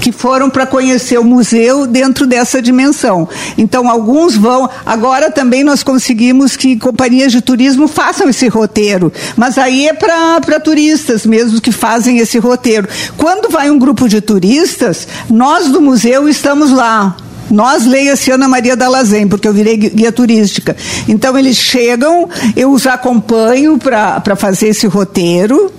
que 0.00 0.10
foram 0.10 0.48
para 0.48 0.66
conhecer 0.66 1.18
o 1.18 1.24
museu 1.24 1.86
dentro 1.86 2.26
dessa 2.26 2.60
dimensão. 2.60 3.28
Então, 3.56 3.88
alguns 3.88 4.36
vão. 4.36 4.68
Agora 4.84 5.30
também 5.30 5.62
nós 5.62 5.82
conseguimos 5.82 6.56
que 6.56 6.76
companhias 6.76 7.32
de 7.32 7.40
turismo 7.40 7.86
façam 7.86 8.28
esse 8.28 8.48
roteiro, 8.48 9.12
mas 9.36 9.58
aí 9.58 9.88
é 9.88 9.92
para 9.92 10.60
turistas 10.60 11.26
mesmo 11.26 11.60
que 11.60 11.72
fazem 11.72 12.18
esse 12.18 12.38
roteiro. 12.38 12.88
Quando 13.16 13.50
vai 13.50 13.70
um 13.70 13.78
grupo 13.78 14.08
de 14.08 14.20
turistas, 14.20 15.06
nós 15.28 15.68
do 15.68 15.80
museu 15.80 16.28
estamos 16.28 16.70
lá. 16.70 17.16
Nós, 17.50 17.84
leia-se 17.84 18.30
Ana 18.30 18.46
Maria 18.46 18.76
da 18.76 18.88
Lazem, 18.88 19.26
porque 19.26 19.48
eu 19.48 19.52
virei 19.52 19.76
guia 19.76 20.12
turística. 20.12 20.76
Então, 21.08 21.36
eles 21.36 21.56
chegam, 21.56 22.28
eu 22.54 22.70
os 22.70 22.86
acompanho 22.86 23.76
para 23.76 24.36
fazer 24.36 24.68
esse 24.68 24.86
roteiro 24.86 25.72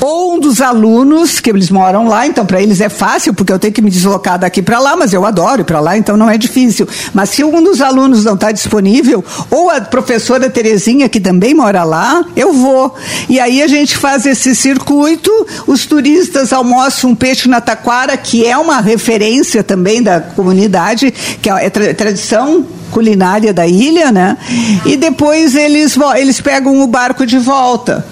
ou 0.00 0.34
um 0.34 0.40
dos 0.40 0.60
alunos, 0.60 1.40
que 1.40 1.50
eles 1.50 1.70
moram 1.70 2.08
lá, 2.08 2.26
então 2.26 2.46
para 2.46 2.60
eles 2.60 2.80
é 2.80 2.88
fácil, 2.88 3.34
porque 3.34 3.52
eu 3.52 3.58
tenho 3.58 3.72
que 3.72 3.82
me 3.82 3.90
deslocar 3.90 4.38
daqui 4.38 4.62
para 4.62 4.78
lá, 4.78 4.96
mas 4.96 5.12
eu 5.12 5.24
adoro 5.24 5.60
ir 5.60 5.64
para 5.64 5.80
lá, 5.80 5.96
então 5.96 6.16
não 6.16 6.30
é 6.30 6.38
difícil. 6.38 6.88
Mas 7.12 7.30
se 7.30 7.44
um 7.44 7.62
dos 7.62 7.80
alunos 7.80 8.24
não 8.24 8.34
está 8.34 8.50
disponível, 8.50 9.24
ou 9.50 9.70
a 9.70 9.80
professora 9.80 10.48
Terezinha, 10.48 11.08
que 11.08 11.20
também 11.20 11.54
mora 11.54 11.84
lá, 11.84 12.24
eu 12.34 12.52
vou. 12.52 12.94
E 13.28 13.38
aí 13.38 13.62
a 13.62 13.66
gente 13.66 13.96
faz 13.96 14.24
esse 14.26 14.54
circuito, 14.54 15.30
os 15.66 15.86
turistas 15.86 16.52
almoçam 16.52 17.10
um 17.10 17.14
peixe 17.14 17.48
na 17.48 17.60
taquara, 17.60 18.16
que 18.16 18.46
é 18.46 18.56
uma 18.56 18.80
referência 18.80 19.62
também 19.62 20.02
da 20.02 20.20
comunidade, 20.20 21.12
que 21.42 21.50
é, 21.50 21.66
é 21.66 21.70
tradição 21.94 22.66
culinária 22.90 23.52
da 23.52 23.66
ilha, 23.66 24.10
né? 24.10 24.36
E 24.84 24.96
depois 24.96 25.54
eles, 25.54 25.96
eles 26.16 26.40
pegam 26.40 26.82
o 26.82 26.86
barco 26.86 27.24
de 27.24 27.38
volta. 27.38 28.04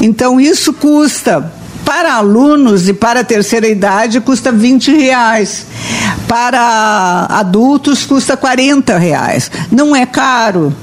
Então 0.00 0.40
isso 0.40 0.72
custa 0.72 1.52
para 1.84 2.14
alunos 2.14 2.88
e 2.88 2.92
para 2.92 3.20
a 3.20 3.24
terceira 3.24 3.68
idade 3.68 4.20
custa 4.20 4.50
20 4.50 4.90
reais. 4.92 5.66
Para 6.26 7.26
adultos 7.30 8.04
custa 8.04 8.36
40 8.36 8.98
reais. 8.98 9.50
Não 9.70 9.94
é 9.94 10.04
caro, 10.04 10.74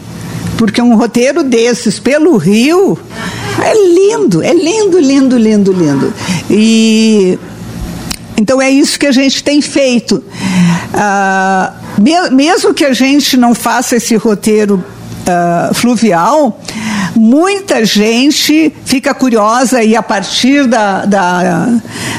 porque 0.58 0.82
um 0.82 0.96
roteiro 0.96 1.44
desses 1.44 2.00
pelo 2.00 2.38
Rio 2.38 2.98
é 3.62 3.74
lindo, 3.74 4.42
é 4.42 4.54
lindo, 4.54 5.00
lindo, 5.00 5.38
lindo, 5.38 5.74
lindo. 5.74 6.14
E 6.50 7.38
então 8.38 8.62
é 8.62 8.70
isso 8.70 8.98
que 8.98 9.06
a 9.06 9.12
gente 9.12 9.44
tem 9.44 9.62
feito. 9.62 10.24
Ah, 10.94 11.74
mesmo 12.32 12.74
que 12.74 12.86
a 12.86 12.94
gente 12.94 13.36
não 13.38 13.54
faça 13.54 13.96
esse 13.96 14.16
roteiro 14.16 14.84
uh, 15.24 15.74
fluvial, 15.74 16.60
muita 17.16 17.86
gente 17.86 18.74
fica 18.86 19.14
curiosa 19.14 19.84
e 19.84 19.96
a 19.96 20.04
partir 20.04 20.68
da, 20.68 21.06
da, 21.06 21.70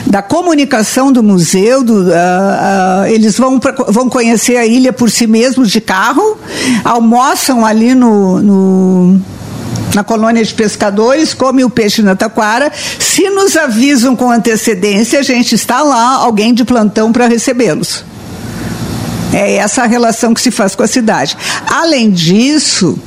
da 0.07 0.23
comunicação 0.23 1.13
do 1.13 1.23
museu, 1.23 1.83
do, 1.83 2.03
uh, 2.03 2.07
uh, 2.07 3.07
eles 3.07 3.37
vão, 3.37 3.59
pra, 3.59 3.73
vão 3.89 4.09
conhecer 4.09 4.57
a 4.57 4.67
ilha 4.67 4.93
por 4.93 5.11
si 5.11 5.27
mesmos 5.27 5.71
de 5.71 5.81
carro, 5.81 6.39
almoçam 6.85 7.65
ali 7.65 7.95
no, 7.95 8.41
no 8.41 9.21
na 9.95 10.03
colônia 10.03 10.45
de 10.45 10.53
pescadores, 10.53 11.33
come 11.33 11.65
o 11.65 11.71
peixe 11.71 12.03
na 12.03 12.17
taquara. 12.17 12.73
Se 12.99 13.31
nos 13.31 13.57
avisam 13.57 14.17
com 14.17 14.31
antecedência, 14.31 15.21
a 15.21 15.23
gente 15.23 15.55
está 15.55 15.83
lá, 15.83 16.17
alguém 16.17 16.53
de 16.53 16.65
plantão 16.65 17.13
para 17.13 17.29
recebê-los. 17.29 18.05
É 19.33 19.55
essa 19.57 19.83
a 19.83 19.87
relação 19.87 20.35
que 20.35 20.41
se 20.41 20.51
faz 20.51 20.75
com 20.75 20.83
a 20.83 20.87
cidade. 20.89 21.37
Além 21.67 22.11
disso, 22.11 22.99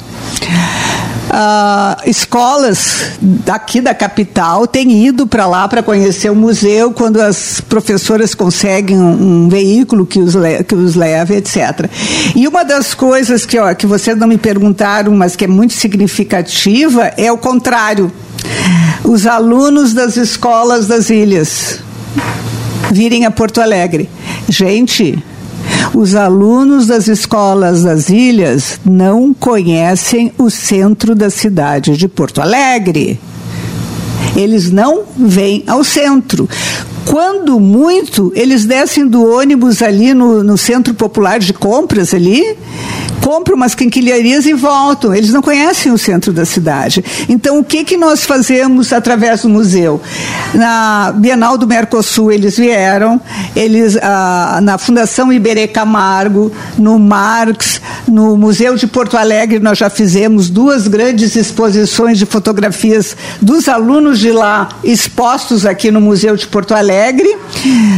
Uh, 1.27 2.09
escolas 2.09 3.11
daqui 3.21 3.81
da 3.81 3.93
capital 3.93 4.65
têm 4.65 5.05
ido 5.05 5.27
para 5.27 5.45
lá 5.45 5.67
para 5.67 5.83
conhecer 5.83 6.31
o 6.31 6.35
museu 6.35 6.91
quando 6.93 7.19
as 7.19 7.59
professoras 7.59 8.33
conseguem 8.33 8.97
um, 8.97 9.43
um 9.45 9.49
veículo 9.49 10.05
que 10.05 10.19
os, 10.19 10.35
que 10.65 10.73
os 10.73 10.95
leve, 10.95 11.35
etc. 11.35 11.89
E 12.33 12.47
uma 12.47 12.63
das 12.63 12.93
coisas 12.93 13.45
que, 13.45 13.59
ó, 13.59 13.73
que 13.73 13.85
vocês 13.85 14.17
não 14.17 14.27
me 14.27 14.37
perguntaram, 14.37 15.13
mas 15.13 15.35
que 15.35 15.43
é 15.43 15.47
muito 15.47 15.73
significativa, 15.73 17.11
é 17.17 17.29
o 17.29 17.37
contrário. 17.37 18.09
Os 19.03 19.27
alunos 19.27 19.93
das 19.93 20.15
escolas 20.15 20.87
das 20.87 21.09
ilhas 21.09 21.79
virem 22.91 23.25
a 23.25 23.31
Porto 23.31 23.59
Alegre. 23.59 24.09
Gente, 24.47 25.21
os 25.93 26.15
alunos 26.15 26.87
das 26.87 27.07
escolas 27.07 27.83
das 27.83 28.09
ilhas 28.09 28.79
não 28.85 29.33
conhecem 29.33 30.31
o 30.37 30.49
centro 30.49 31.15
da 31.15 31.29
cidade 31.29 31.97
de 31.97 32.07
Porto 32.07 32.41
Alegre. 32.41 33.19
Eles 34.35 34.71
não 34.71 35.03
vêm 35.17 35.63
ao 35.67 35.83
centro. 35.83 36.47
Quando 37.05 37.59
muito, 37.59 38.31
eles 38.35 38.65
descem 38.65 39.07
do 39.07 39.25
ônibus 39.25 39.81
ali 39.81 40.13
no, 40.13 40.43
no 40.43 40.57
centro 40.57 40.93
popular 40.93 41.39
de 41.39 41.53
compras 41.53 42.13
ali 42.13 42.43
compram 43.27 43.57
umas 43.57 43.75
quinquilharias 43.75 44.45
e 44.45 44.53
voltam. 44.53 45.13
Eles 45.13 45.33
não 45.33 45.41
conhecem 45.41 45.91
o 45.91 45.97
centro 45.97 46.31
da 46.31 46.45
cidade. 46.45 47.03
Então, 47.27 47.59
o 47.59 47.63
que, 47.63 47.83
que 47.83 47.97
nós 47.97 48.23
fazemos 48.23 48.93
através 48.93 49.41
do 49.41 49.49
museu? 49.49 50.01
Na 50.53 51.11
Bienal 51.13 51.57
do 51.57 51.67
Mercosul, 51.67 52.31
eles 52.31 52.55
vieram, 52.55 53.19
eles 53.53 53.97
ah, 54.01 54.61
na 54.63 54.77
Fundação 54.77 55.33
Iberê 55.33 55.67
Camargo, 55.67 56.53
no 56.77 56.97
Marx, 56.97 57.81
no 58.07 58.37
Museu 58.37 58.77
de 58.77 58.87
Porto 58.87 59.17
Alegre, 59.17 59.59
nós 59.59 59.77
já 59.77 59.89
fizemos 59.89 60.49
duas 60.49 60.87
grandes 60.87 61.35
exposições 61.35 62.17
de 62.17 62.25
fotografias 62.25 63.17
dos 63.41 63.67
alunos 63.67 64.19
de 64.19 64.31
lá 64.31 64.69
expostos 64.85 65.65
aqui 65.65 65.91
no 65.91 65.99
Museu 65.99 66.37
de 66.37 66.47
Porto 66.47 66.73
Alegre. 66.73 67.35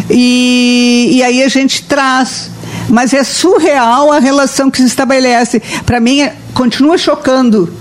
E, 0.09 1.11
e 1.13 1.23
aí 1.23 1.43
a 1.43 1.47
gente 1.49 1.83
traz 1.83 2.49
mas 2.89 3.13
é 3.13 3.23
surreal 3.23 4.11
a 4.11 4.19
relação 4.19 4.69
que 4.69 4.77
se 4.77 4.85
estabelece. 4.85 5.61
Para 5.85 5.99
mim, 5.99 6.21
é, 6.21 6.35
continua 6.53 6.97
chocando 6.97 7.71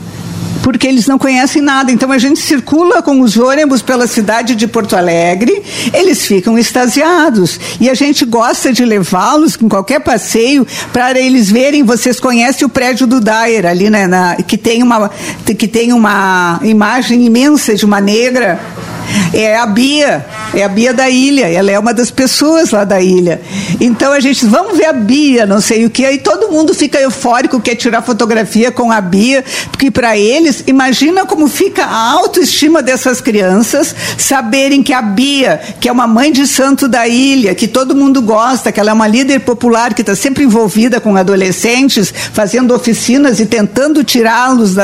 porque 0.63 0.87
eles 0.87 1.07
não 1.07 1.19
conhecem 1.19 1.63
nada. 1.63 1.91
Então 1.91 2.11
a 2.13 2.19
gente 2.19 2.41
circula 2.41 3.03
com 3.03 3.21
os 3.21 3.37
ônibus 3.37 3.83
pela 3.83 4.07
cidade 4.07 4.55
de 4.55 4.67
Porto 4.67 4.97
Alegre, 4.97 5.63
eles 5.93 6.25
ficam 6.27 6.59
extasiados. 6.59 7.59
E 7.81 7.89
a 7.89 7.95
gente 7.95 8.25
gosta 8.25 8.73
de 8.73 8.85
levá-los 8.85 9.57
em 9.61 9.69
qualquer 9.69 10.01
passeio 10.01 10.67
para 10.93 11.19
eles 11.19 11.51
verem. 11.51 11.83
Vocês 11.83 12.21
conhecem 12.21 12.67
o 12.67 12.69
prédio 12.69 13.07
do 13.07 13.21
Dyer 13.21 13.67
ali, 13.67 13.91
né, 13.91 14.07
na, 14.07 14.37
que, 14.37 14.57
tem 14.57 14.83
uma, 14.83 15.11
que 15.45 15.69
tem 15.69 15.93
uma 15.93 16.61
imagem 16.63 17.25
imensa 17.25 17.75
de 17.75 17.85
uma 17.85 18.01
negra 18.01 18.59
é 19.33 19.57
a 19.57 19.67
Bia, 19.67 20.25
é 20.55 20.63
a 20.63 20.69
Bia 20.69 20.93
da 20.93 21.09
ilha, 21.09 21.47
ela 21.47 21.71
é 21.71 21.79
uma 21.79 21.95
das 21.95 22.11
pessoas 22.11 22.71
lá 22.71 22.85
da 22.85 23.01
ilha. 23.01 23.41
Então 23.81 24.13
a 24.13 24.21
gente, 24.21 24.45
vamos 24.47 24.77
ver 24.77 24.87
a 24.87 24.93
Bia, 24.93 25.47
não 25.47 25.61
sei 25.61 25.85
o 25.85 25.91
que, 25.91 26.05
aí 26.05 26.19
todo 26.19 26.51
mundo 26.51 26.75
fica 26.75 27.01
eufórico, 27.01 27.61
quer 27.61 27.75
tirar 27.75 28.03
fotografia 28.03 28.71
com 28.71 28.91
a 28.91 29.01
Bia, 29.01 29.45
porque 29.71 29.91
para 29.91 30.17
imagina 30.67 31.25
como 31.27 31.49
fica 31.49 31.85
a 31.85 32.13
autoestima 32.13 32.83
dessas 32.83 33.21
crianças 33.21 33.95
saberem 34.17 34.83
que 34.83 34.93
a 34.93 35.03
Bia, 35.03 35.61
que 35.81 35.89
é 35.89 35.93
uma 35.93 36.07
mãe 36.07 36.33
de 36.33 36.47
santo 36.47 36.89
da 36.89 37.07
ilha, 37.07 37.55
que 37.55 37.69
todo 37.69 37.95
mundo 37.95 38.21
gosta, 38.23 38.71
que 38.73 38.81
ela 38.81 38.91
é 38.91 38.93
uma 38.93 39.07
líder 39.07 39.41
popular, 39.41 39.95
que 39.95 40.03
está 40.03 40.15
sempre 40.15 40.45
envolvida 40.45 41.01
com 41.01 41.17
adolescentes, 41.17 42.13
fazendo 42.33 42.75
oficinas 42.75 43.41
e 43.41 43.47
tentando 43.47 44.05
tirá-los 44.05 44.75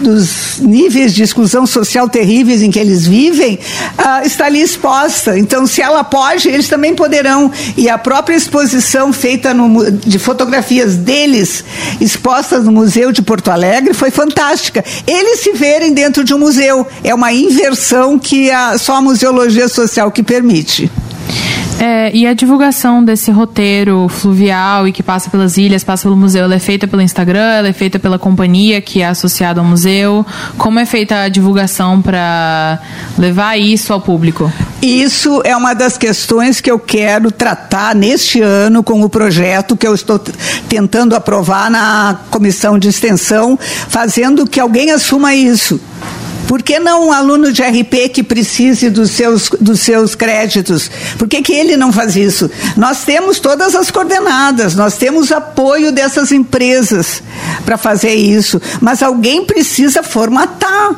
dos 0.00 0.60
níveis 0.60 1.14
de 1.14 1.22
exclusão 1.22 1.66
social 1.66 2.08
terríveis 2.08 2.62
em 2.62 2.70
que 2.70 2.78
eles 2.78 3.06
vivem, 3.06 3.58
uh, 3.98 4.26
está 4.26 4.46
ali 4.46 4.60
exposta. 4.60 5.38
Então, 5.38 5.66
se 5.66 5.82
ela 5.82 6.04
pode, 6.04 6.48
eles 6.48 6.68
também 6.68 6.94
poderão. 6.94 7.50
E 7.76 7.88
a 7.88 7.98
própria 7.98 8.36
exposição 8.36 9.12
feita 9.12 9.52
no, 9.52 9.90
de 9.90 10.18
fotografias 10.18 10.96
deles 10.96 11.64
expostas 12.00 12.64
no 12.64 12.72
Museu 12.72 13.12
de 13.12 13.22
Porto 13.22 13.50
Alegre 13.50 13.94
foi 13.94 14.10
fantástica. 14.10 14.84
Eles 15.14 15.40
se 15.40 15.52
verem 15.52 15.92
dentro 15.92 16.24
de 16.24 16.34
um 16.34 16.38
museu. 16.38 16.86
É 17.02 17.14
uma 17.14 17.32
inversão 17.32 18.18
que 18.18 18.50
a, 18.50 18.76
só 18.78 18.96
a 18.96 19.00
museologia 19.00 19.68
social 19.68 20.10
que 20.10 20.22
permite. 20.22 20.90
É, 21.78 22.10
e 22.14 22.26
a 22.26 22.34
divulgação 22.34 23.04
desse 23.04 23.30
roteiro 23.30 24.08
fluvial 24.08 24.86
e 24.86 24.92
que 24.92 25.02
passa 25.02 25.28
pelas 25.28 25.58
ilhas, 25.58 25.82
passa 25.82 26.04
pelo 26.04 26.16
museu, 26.16 26.44
ela 26.44 26.54
é 26.54 26.58
feita 26.58 26.86
pelo 26.86 27.02
Instagram, 27.02 27.52
ela 27.52 27.68
é 27.68 27.72
feita 27.72 27.98
pela 27.98 28.18
companhia 28.18 28.80
que 28.80 29.02
é 29.02 29.08
associada 29.08 29.60
ao 29.60 29.66
museu. 29.66 30.24
Como 30.56 30.78
é 30.78 30.86
feita 30.86 31.22
a 31.22 31.28
divulgação 31.28 32.00
para 32.00 32.78
levar 33.18 33.58
isso 33.58 33.92
ao 33.92 34.00
público? 34.00 34.50
Isso 34.80 35.42
é 35.44 35.56
uma 35.56 35.74
das 35.74 35.98
questões 35.98 36.60
que 36.60 36.70
eu 36.70 36.78
quero 36.78 37.30
tratar 37.30 37.94
neste 37.94 38.40
ano 38.40 38.82
com 38.82 39.02
o 39.02 39.08
projeto 39.08 39.76
que 39.76 39.86
eu 39.86 39.94
estou 39.94 40.20
tentando 40.68 41.16
aprovar 41.16 41.70
na 41.70 42.18
comissão 42.30 42.78
de 42.78 42.88
extensão, 42.88 43.58
fazendo 43.88 44.46
que 44.46 44.60
alguém 44.60 44.90
assuma 44.90 45.34
isso. 45.34 45.80
Por 46.46 46.62
que 46.62 46.78
não 46.78 47.08
um 47.08 47.12
aluno 47.12 47.52
de 47.52 47.62
RP 47.62 48.10
que 48.12 48.22
precise 48.22 48.90
dos 48.90 49.10
seus, 49.10 49.48
dos 49.60 49.80
seus 49.80 50.14
créditos? 50.14 50.90
Por 51.18 51.28
que, 51.28 51.42
que 51.42 51.52
ele 51.52 51.76
não 51.76 51.92
faz 51.92 52.16
isso? 52.16 52.50
Nós 52.76 53.04
temos 53.04 53.40
todas 53.40 53.74
as 53.74 53.90
coordenadas, 53.90 54.74
nós 54.74 54.96
temos 54.96 55.32
apoio 55.32 55.92
dessas 55.92 56.32
empresas 56.32 57.22
para 57.64 57.76
fazer 57.76 58.14
isso, 58.14 58.60
mas 58.80 59.02
alguém 59.02 59.44
precisa 59.44 60.02
formatar. 60.02 60.94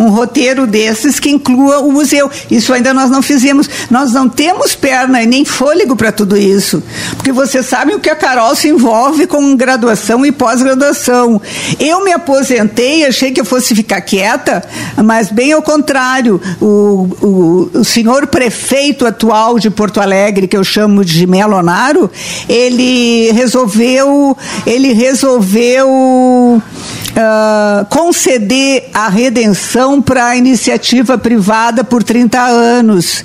Um 0.00 0.08
roteiro 0.08 0.66
desses 0.66 1.20
que 1.20 1.28
inclua 1.28 1.80
o 1.80 1.92
museu. 1.92 2.30
Isso 2.50 2.72
ainda 2.72 2.94
nós 2.94 3.10
não 3.10 3.20
fizemos. 3.20 3.68
Nós 3.90 4.12
não 4.12 4.30
temos 4.30 4.74
perna 4.74 5.22
e 5.22 5.26
nem 5.26 5.44
fôlego 5.44 5.94
para 5.94 6.10
tudo 6.10 6.38
isso. 6.38 6.82
Porque 7.16 7.30
vocês 7.30 7.66
sabem 7.66 7.94
o 7.94 8.00
que 8.00 8.08
a 8.08 8.16
Carol 8.16 8.56
se 8.56 8.68
envolve 8.68 9.26
com 9.26 9.54
graduação 9.54 10.24
e 10.24 10.32
pós-graduação. 10.32 11.40
Eu 11.78 12.02
me 12.02 12.12
aposentei, 12.12 13.04
achei 13.04 13.30
que 13.30 13.42
eu 13.42 13.44
fosse 13.44 13.74
ficar 13.74 14.00
quieta, 14.00 14.64
mas 15.04 15.30
bem 15.30 15.52
ao 15.52 15.60
contrário. 15.60 16.40
O, 16.60 17.08
o, 17.20 17.70
o 17.74 17.84
senhor 17.84 18.26
prefeito 18.26 19.06
atual 19.06 19.58
de 19.58 19.68
Porto 19.68 20.00
Alegre, 20.00 20.48
que 20.48 20.56
eu 20.56 20.64
chamo 20.64 21.04
de 21.04 21.26
Melonaro, 21.26 22.10
ele 22.48 23.30
resolveu, 23.32 24.34
ele 24.66 24.94
resolveu 24.94 26.62
uh, 27.10 27.84
conceder 27.86 28.88
a 28.92 29.08
redenção 29.08 30.00
para 30.00 30.26
a 30.26 30.36
iniciativa 30.36 31.18
privada 31.18 31.82
por 31.84 32.02
30 32.02 32.40
anos 32.40 33.24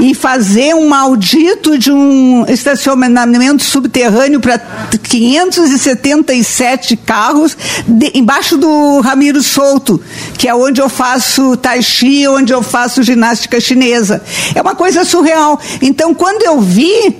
e 0.00 0.14
fazer 0.14 0.74
um 0.74 0.88
maldito 0.88 1.78
de 1.78 1.92
um 1.92 2.44
estacionamento 2.48 3.62
subterrâneo 3.62 4.40
para 4.40 4.58
577 5.02 6.96
carros 6.96 7.56
de, 7.86 8.10
embaixo 8.14 8.56
do 8.56 9.00
Ramiro 9.00 9.42
Souto, 9.42 10.00
que 10.36 10.48
é 10.48 10.54
onde 10.54 10.80
eu 10.80 10.88
faço 10.88 11.56
tai 11.56 11.82
chi, 11.82 12.26
onde 12.26 12.52
eu 12.52 12.62
faço 12.62 13.02
ginástica 13.02 13.60
chinesa. 13.60 14.22
É 14.54 14.62
uma 14.62 14.74
coisa 14.74 15.04
surreal. 15.04 15.60
Então, 15.80 16.14
quando 16.14 16.42
eu 16.42 16.60
vi, 16.60 17.16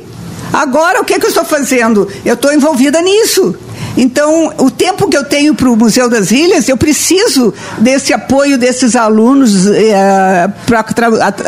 agora 0.53 1.01
o 1.01 1.05
que, 1.05 1.14
é 1.14 1.18
que 1.18 1.27
eu 1.27 1.31
estou 1.31 1.44
fazendo? 1.44 2.09
Eu 2.25 2.35
estou 2.35 2.53
envolvida 2.53 3.01
nisso. 3.01 3.55
Então, 3.96 4.52
o 4.59 4.70
tempo 4.70 5.09
que 5.09 5.16
eu 5.16 5.24
tenho 5.24 5.55
para 5.55 5.70
o 5.70 5.76
Museu 5.76 6.09
das 6.09 6.31
Ilhas, 6.31 6.68
eu 6.68 6.76
preciso 6.76 7.52
desse 7.78 8.12
apoio 8.12 8.57
desses 8.57 8.96
alunos 8.96 9.66
é, 9.66 10.50
para 10.66 10.85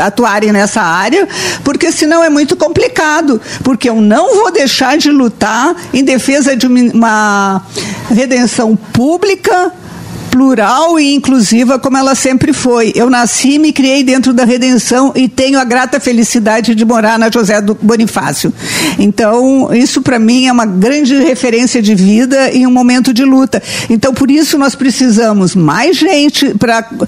atuarem 0.04 0.52
nessa 0.52 0.83
área, 0.83 1.26
porque 1.62 1.90
senão 1.90 2.22
é 2.22 2.28
muito 2.28 2.57
complicado, 2.57 3.40
porque 3.62 3.88
eu 3.88 4.00
não 4.00 4.35
vou 4.35 4.52
deixar 4.52 4.96
de 4.98 5.11
lutar 5.11 5.74
em 5.92 6.04
defesa 6.04 6.57
de 6.57 6.66
uma 6.66 7.62
redenção 8.11 8.76
pública 8.76 9.72
plural 10.34 10.98
e 10.98 11.14
inclusiva 11.14 11.78
como 11.78 11.96
ela 11.96 12.12
sempre 12.16 12.52
foi. 12.52 12.92
Eu 12.96 13.08
nasci 13.08 13.52
e 13.52 13.58
me 13.60 13.72
criei 13.72 14.02
dentro 14.02 14.32
da 14.32 14.44
redenção 14.44 15.12
e 15.14 15.28
tenho 15.28 15.60
a 15.60 15.64
grata 15.64 16.00
felicidade 16.00 16.74
de 16.74 16.84
morar 16.84 17.20
na 17.20 17.30
José 17.30 17.60
do 17.60 17.78
Bonifácio. 17.80 18.52
Então, 18.98 19.72
isso 19.72 20.02
para 20.02 20.18
mim 20.18 20.48
é 20.48 20.52
uma 20.52 20.66
grande 20.66 21.14
referência 21.22 21.80
de 21.80 21.94
vida 21.94 22.50
e 22.50 22.66
um 22.66 22.70
momento 22.72 23.14
de 23.14 23.24
luta. 23.24 23.62
Então, 23.88 24.12
por 24.12 24.28
isso 24.28 24.58
nós 24.58 24.74
precisamos 24.74 25.54
mais 25.54 25.96
gente 25.96 26.52
para 26.58 26.80
uh, 26.80 27.06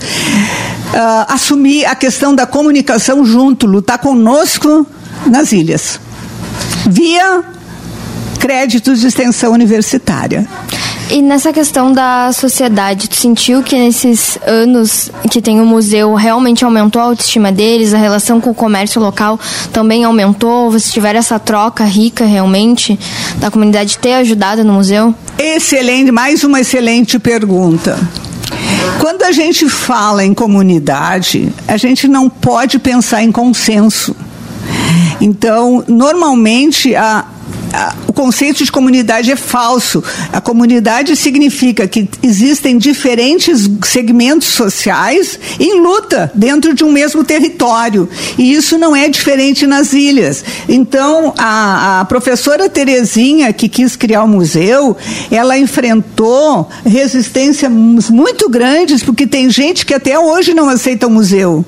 ah, 0.94 1.26
assumir 1.30 1.84
a 1.84 1.96
questão 1.96 2.32
da 2.32 2.46
comunicação 2.46 3.24
junto, 3.24 3.66
lutar 3.66 3.98
conosco 3.98 4.86
nas 5.26 5.50
ilhas. 5.50 5.98
Via 6.88 7.42
créditos 8.38 9.00
de 9.00 9.08
extensão 9.08 9.52
universitária. 9.52 10.46
E 11.08 11.22
nessa 11.22 11.52
questão 11.52 11.92
da 11.92 12.32
sociedade, 12.32 13.08
tu 13.08 13.14
sentiu 13.14 13.62
que 13.62 13.76
nesses 13.76 14.36
anos 14.44 15.08
que 15.30 15.40
tem 15.40 15.60
o 15.60 15.64
museu 15.64 16.14
realmente 16.14 16.64
aumentou 16.64 17.00
a 17.00 17.04
autoestima 17.04 17.52
deles, 17.52 17.94
a 17.94 17.98
relação 17.98 18.40
com 18.40 18.50
o 18.50 18.54
comércio 18.54 19.00
local 19.00 19.38
também 19.72 20.02
aumentou? 20.02 20.68
Vocês 20.68 20.92
tiveram 20.92 21.20
essa 21.20 21.38
troca 21.38 21.84
rica 21.84 22.24
realmente 22.24 22.98
da 23.36 23.52
comunidade 23.52 23.98
ter 23.98 24.14
ajudado 24.14 24.64
no 24.64 24.72
museu? 24.72 25.14
Excelente, 25.38 26.10
mais 26.10 26.42
uma 26.42 26.60
excelente 26.60 27.20
pergunta. 27.20 27.96
Quando 28.98 29.22
a 29.22 29.30
gente 29.30 29.68
fala 29.68 30.24
em 30.24 30.34
comunidade, 30.34 31.52
a 31.68 31.76
gente 31.76 32.08
não 32.08 32.28
pode 32.28 32.80
pensar 32.80 33.22
em 33.22 33.30
consenso. 33.30 34.16
Então, 35.20 35.84
normalmente, 35.86 36.96
a, 36.96 37.24
o 38.06 38.12
conceito 38.16 38.64
de 38.64 38.72
comunidade 38.72 39.30
é 39.30 39.36
falso. 39.36 40.02
A 40.32 40.40
comunidade 40.40 41.14
significa 41.14 41.86
que 41.86 42.08
existem 42.22 42.78
diferentes 42.78 43.68
segmentos 43.84 44.48
sociais 44.48 45.38
em 45.60 45.82
luta 45.82 46.32
dentro 46.34 46.72
de 46.72 46.82
um 46.82 46.90
mesmo 46.90 47.22
território. 47.22 48.08
E 48.38 48.54
isso 48.54 48.78
não 48.78 48.96
é 48.96 49.06
diferente 49.10 49.66
nas 49.66 49.92
ilhas. 49.92 50.42
Então, 50.66 51.34
a, 51.36 52.00
a 52.00 52.04
professora 52.06 52.70
Terezinha, 52.70 53.52
que 53.52 53.68
quis 53.68 53.94
criar 53.94 54.24
o 54.24 54.28
museu, 54.28 54.96
ela 55.30 55.58
enfrentou 55.58 56.70
resistências 56.86 57.70
muito 58.08 58.48
grandes, 58.48 59.02
porque 59.02 59.26
tem 59.26 59.50
gente 59.50 59.84
que 59.84 59.92
até 59.92 60.18
hoje 60.18 60.54
não 60.54 60.70
aceita 60.70 61.06
o 61.06 61.10
museu. 61.10 61.62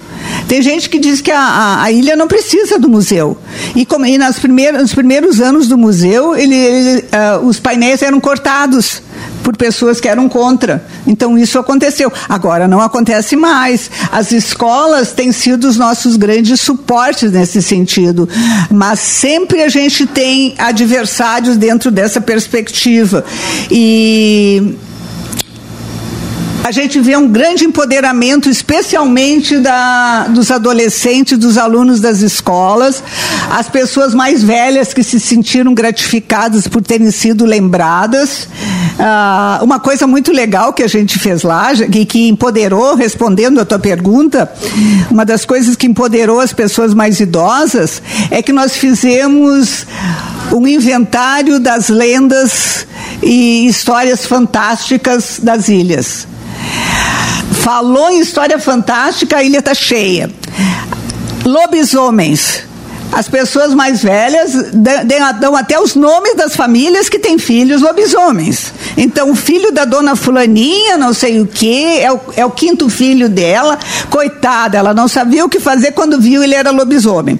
Tem 0.49 0.63
gente 0.63 0.89
que 0.89 0.99
diz 0.99 1.21
que 1.21 1.31
a, 1.31 1.39
a, 1.39 1.83
a 1.83 1.93
ilha 1.93 2.17
não 2.17 2.27
precisa 2.27 2.79
do 2.79 2.89
museu. 2.89 3.37
E, 3.77 3.85
como, 3.85 4.07
e 4.07 4.17
nas 4.17 4.39
primeiras, 4.39 4.81
nos 4.81 4.95
primeiros 4.95 5.43
anos 5.43 5.69
do 5.69 5.77
museu, 5.77 6.38
ele, 6.39 6.55
ele, 6.55 6.99
uh, 7.01 7.47
os 7.47 7.59
painéis 7.59 8.03
eram 8.03 8.21
cortados 8.21 9.03
por 9.43 9.57
pessoas 9.57 10.01
que 10.01 10.09
eram 10.09 10.29
contra. 10.29 10.85
Então 11.07 11.37
isso 11.39 11.59
aconteceu. 11.59 12.13
Agora 12.29 12.69
não 12.69 12.81
acontece 12.81 13.35
mais. 13.35 13.91
As 14.13 14.31
escolas 14.31 15.13
têm 15.13 15.33
sido 15.33 15.67
os 15.67 15.77
nossos 15.77 16.17
grandes 16.17 16.61
suportes 16.61 17.33
nesse 17.33 17.63
sentido, 17.63 18.29
mas 18.71 19.01
sempre 19.01 19.63
a 19.63 19.69
gente 19.69 20.07
tem 20.07 20.55
adversários 20.59 21.57
dentro 21.57 21.91
dessa 21.91 22.21
perspectiva. 22.21 23.25
E 23.71 24.77
a 26.65 26.71
gente 26.71 27.01
vê 27.01 27.17
um 27.17 27.29
grande 27.29 27.65
empoderamento, 27.65 28.49
especialmente 28.49 29.59
da, 29.59 30.27
dos 30.29 30.51
adolescentes, 30.51 31.39
dos 31.39 31.57
alunos 31.57 32.01
das 32.01 32.21
escolas, 32.21 33.03
as 33.51 33.69
pessoas 33.69 34.15
mais 34.15 34.43
velhas 34.43 34.93
que 34.93 35.03
se 35.03 35.19
sentiram 35.19 35.73
gratificadas 35.73 36.67
por 36.67 36.83
terem 36.83 37.11
sido 37.11 37.45
lembradas. 37.45 38.49
Ah, 38.99 39.61
uma 39.63 39.79
coisa 39.79 40.07
muito 40.07 40.33
legal 40.33 40.73
que 40.73 40.83
a 40.83 40.89
gente 40.89 41.19
fez 41.19 41.43
lá, 41.43 41.73
e 41.73 42.05
que 42.05 42.29
empoderou, 42.29 42.95
respondendo 42.95 43.61
a 43.61 43.65
tua 43.65 43.79
pergunta, 43.79 44.51
uma 45.11 45.25
das 45.25 45.45
coisas 45.45 45.77
que 45.77 45.87
empoderou 45.87 46.41
as 46.41 46.53
pessoas 46.53 46.93
mais 46.93 47.21
idosas 47.21 48.03
é 48.31 48.43
que 48.43 48.53
nós 48.53 48.77
fizemos 48.77 49.87
um 50.53 50.67
inventário 50.67 51.61
das 51.61 51.89
lendas 51.89 52.87
e 53.23 53.67
histórias 53.67 54.27
fantásticas 54.27 55.41
das 55.43 55.69
ilhas. 55.69 56.27
Falou 57.69 58.09
em 58.09 58.21
história 58.21 58.59
fantástica, 58.59 59.37
a 59.37 59.43
ilha 59.43 59.59
está 59.59 59.75
cheia. 59.75 60.31
Lobisomens. 61.45 62.63
As 63.13 63.29
pessoas 63.29 63.75
mais 63.75 64.03
velhas 64.03 64.53
dão 65.39 65.55
até 65.55 65.79
os 65.79 65.95
nomes 65.95 66.35
das 66.35 66.57
famílias 66.57 67.11
que 67.11 67.19
têm 67.19 67.37
filhos 67.37 67.83
lobisomens. 67.83 68.73
Então, 68.97 69.33
o 69.33 69.35
filho 69.37 69.71
da 69.71 69.85
dona 69.85 70.17
Fulaninha, 70.17 70.97
não 70.97 71.13
sei 71.13 71.43
o 71.43 71.47
que, 71.47 72.01
é 72.01 72.11
o, 72.11 72.19
é 72.39 72.47
o 72.47 72.51
quinto 72.51 72.89
filho 72.89 73.29
dela. 73.29 73.79
Coitada, 74.09 74.79
ela 74.79 74.95
não 74.95 75.07
sabia 75.07 75.45
o 75.45 75.49
que 75.51 75.61
fazer 75.61 75.93
quando 75.93 76.19
viu 76.19 76.43
ele 76.43 76.55
era 76.55 76.71
lobisomem. 76.71 77.39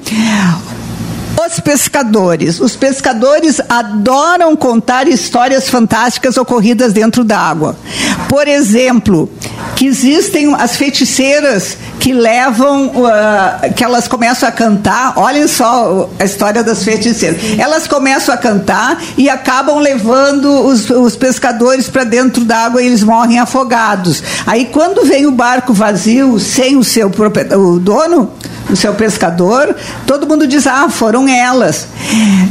Os 1.47 1.61
pescadores. 1.61 2.59
Os 2.59 2.75
pescadores 2.75 3.61
adoram 3.69 4.57
contar 4.57 5.07
histórias 5.07 5.71
fantásticas 5.71 6.37
ocorridas 6.37 6.93
dentro 6.93 7.23
d'água. 7.23 7.77
Por 8.29 8.49
exemplo, 8.49 9.31
que 9.77 9.87
existem 9.87 10.53
as 10.55 10.75
feiticeiras 10.77 11.79
que 12.01 12.13
levam, 12.13 12.89
uh, 12.89 13.73
que 13.73 13.85
elas 13.85 14.09
começam 14.09 14.49
a 14.49 14.53
cantar. 14.53 15.13
Olhem 15.17 15.47
só 15.47 16.11
a 16.19 16.25
história 16.25 16.65
das 16.65 16.83
feiticeiras. 16.83 17.41
Elas 17.57 17.87
começam 17.87 18.35
a 18.35 18.39
cantar 18.39 19.01
e 19.17 19.31
acabam 19.31 19.79
levando 19.79 20.67
os, 20.67 20.91
os 20.91 21.15
pescadores 21.15 21.89
para 21.89 22.03
dentro 22.03 22.45
d'água 22.45 22.83
e 22.83 22.87
eles 22.87 23.05
morrem 23.05 23.39
afogados. 23.39 24.25
Aí, 24.45 24.67
quando 24.67 25.07
vem 25.07 25.27
o 25.27 25.31
barco 25.31 25.73
vazio, 25.73 26.41
sem 26.41 26.77
o 26.77 26.83
seu 26.83 27.09
o 27.09 27.79
dono, 27.79 28.33
o 28.71 28.77
seu 28.77 28.95
pescador, 28.95 29.75
todo 30.07 30.27
mundo 30.27 30.47
diz, 30.47 30.67
ah, 30.67 30.89
foram 30.89 31.29
elas. 31.29 31.87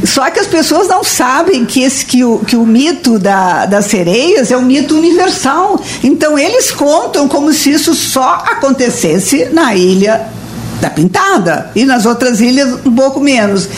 Só 0.04 0.28
que 0.30 0.40
as 0.40 0.46
pessoas 0.46 0.88
não 0.88 1.04
sabem 1.04 1.64
que, 1.64 1.82
esse, 1.82 2.04
que, 2.04 2.24
o, 2.24 2.38
que 2.40 2.56
o 2.56 2.66
mito 2.66 3.18
da, 3.18 3.66
das 3.66 3.86
sereias 3.86 4.50
é 4.50 4.56
um 4.56 4.62
mito 4.62 4.96
universal. 4.96 5.80
Então 6.02 6.38
eles 6.38 6.70
contam 6.70 7.28
como 7.28 7.52
se 7.52 7.70
isso 7.70 7.94
só 7.94 8.44
acontecesse 8.46 9.46
na 9.52 9.74
ilha 9.74 10.26
da 10.80 10.90
pintada 10.90 11.70
e 11.74 11.84
nas 11.84 12.06
outras 12.06 12.40
ilhas 12.40 12.78
um 12.84 12.94
pouco 12.94 13.20
menos. 13.20 13.68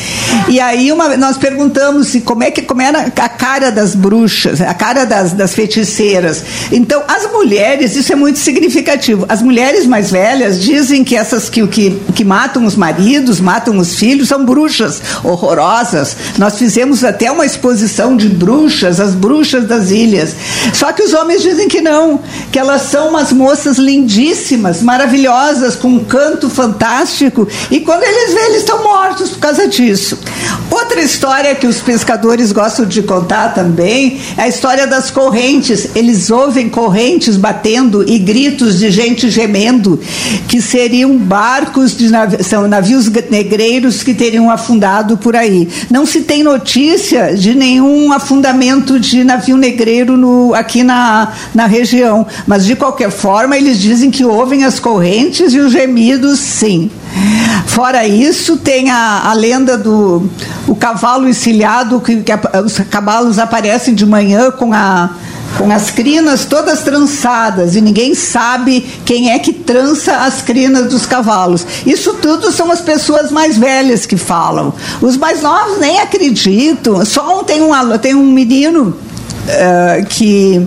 E 0.49 0.61
aí 0.61 0.93
uma, 0.93 1.17
nós 1.17 1.37
perguntamos 1.37 2.09
se 2.09 2.21
como 2.21 2.43
é 2.43 2.51
que 2.51 2.63
como 2.63 2.83
era 2.83 3.07
a 3.07 3.29
cara 3.29 3.71
das 3.71 3.95
bruxas, 3.95 4.61
a 4.61 4.75
cara 4.75 5.05
das, 5.05 5.33
das 5.33 5.55
feiticeiras. 5.55 6.43
Então 6.71 7.03
as 7.09 7.31
mulheres, 7.33 7.97
isso 7.97 8.13
é 8.13 8.17
muito 8.17 8.39
significativo. 8.39 9.25
As 9.29 9.43
mulheres 9.43 9.87
mais 9.87 10.11
velhas 10.11 10.61
dizem 10.61 11.05
que 11.05 11.17
essas 11.17 11.49
que 11.49 11.67
que, 11.67 12.01
que 12.15 12.25
matam 12.25 12.65
os 12.65 12.77
maridos, 12.77 13.41
matam 13.41 13.79
os 13.79 13.95
filhos, 13.95 14.29
são 14.29 14.45
bruxas 14.45 15.01
horrorosas. 15.23 16.17
Nós 16.39 16.59
fizemos 16.59 17.05
até 17.05 17.31
uma 17.31 17.47
exposição 17.47 18.17
de 18.17 18.29
bruxas, 18.29 19.01
as 19.01 19.15
bruxas 19.15 19.67
das 19.67 19.91
ilhas. 19.91 20.35
Só 20.73 20.93
que 20.93 21.03
os 21.03 21.13
homens 21.15 21.43
dizem 21.43 21.69
que 21.69 21.81
não, 21.81 22.21
que 22.51 22.59
elas 22.59 22.83
são 22.83 23.09
umas 23.09 23.33
moças 23.33 23.79
lindíssimas, 23.79 24.83
maravilhosas, 24.83 25.77
com 25.77 25.89
um 25.89 26.05
canto 26.05 26.49
fantástico, 26.49 26.90
e 27.71 27.81
quando 27.81 28.03
eles 28.03 28.35
vêem, 28.35 28.47
eles 28.47 28.59
estão 28.59 28.83
mortos 28.83 29.31
por 29.31 29.39
causa 29.39 29.69
disso. 29.69 30.19
Outra 30.91 31.05
história 31.05 31.55
que 31.55 31.69
os 31.69 31.81
pescadores 31.81 32.51
gostam 32.51 32.85
de 32.85 33.01
contar 33.01 33.55
também 33.55 34.19
é 34.37 34.43
a 34.43 34.49
história 34.49 34.89
das 34.89 35.09
correntes. 35.09 35.91
Eles 35.95 36.33
ouvem 36.33 36.69
correntes 36.69 37.37
batendo 37.37 38.05
e 38.11 38.19
gritos 38.19 38.77
de 38.77 38.91
gente 38.91 39.31
gemendo, 39.31 40.01
que 40.49 40.61
seriam 40.61 41.17
barcos 41.17 41.97
de 41.97 42.11
navios, 42.11 42.45
são 42.45 42.67
navios 42.67 43.09
negreiros 43.31 44.03
que 44.03 44.13
teriam 44.13 44.51
afundado 44.51 45.17
por 45.17 45.37
aí. 45.37 45.69
Não 45.89 46.05
se 46.05 46.23
tem 46.23 46.43
notícia 46.43 47.37
de 47.37 47.55
nenhum 47.55 48.13
afundamento 48.13 48.99
de 48.99 49.23
navio 49.23 49.57
negreiro 49.57 50.17
no, 50.17 50.53
aqui 50.55 50.83
na, 50.83 51.33
na 51.55 51.67
região, 51.67 52.27
mas 52.49 52.65
de 52.65 52.75
qualquer 52.75 53.13
forma 53.13 53.57
eles 53.57 53.79
dizem 53.79 54.11
que 54.11 54.25
ouvem 54.25 54.65
as 54.65 54.81
correntes 54.81 55.55
e 55.55 55.61
os 55.61 55.71
gemidos, 55.71 56.41
sim. 56.41 56.91
Fora 57.67 58.07
isso, 58.07 58.57
tem 58.57 58.91
a, 58.91 59.23
a 59.31 59.33
lenda 59.33 59.77
do 59.77 60.29
o 60.67 60.75
cavalo 60.75 61.29
encilhado, 61.29 62.01
que, 62.01 62.23
que 62.23 62.33
a, 62.33 62.41
os 62.65 62.79
cavalos 62.79 63.39
aparecem 63.39 63.95
de 63.95 64.07
manhã 64.07 64.51
com 64.51 64.73
a 64.73 65.11
com 65.59 65.71
as 65.71 65.91
crinas 65.91 66.45
todas 66.45 66.81
trançadas 66.81 67.75
e 67.75 67.81
ninguém 67.81 68.15
sabe 68.15 68.87
quem 69.05 69.31
é 69.31 69.39
que 69.39 69.53
trança 69.53 70.19
as 70.19 70.43
crinas 70.43 70.89
dos 70.89 71.07
cavalos. 71.07 71.67
Isso 71.85 72.15
tudo 72.15 72.53
são 72.53 72.71
as 72.71 72.81
pessoas 72.81 73.31
mais 73.31 73.59
velhas 73.59 74.07
que 74.07 74.17
falam. 74.17 74.73
Os 75.01 75.17
mais 75.17 75.43
novos 75.43 75.79
nem 75.79 75.99
acreditam. 75.99 77.05
Só 77.05 77.43
tem 77.43 77.63
um, 77.63 77.99
tem 77.99 78.15
um 78.15 78.31
menino 78.31 78.97
uh, 79.47 80.07
que 80.07 80.67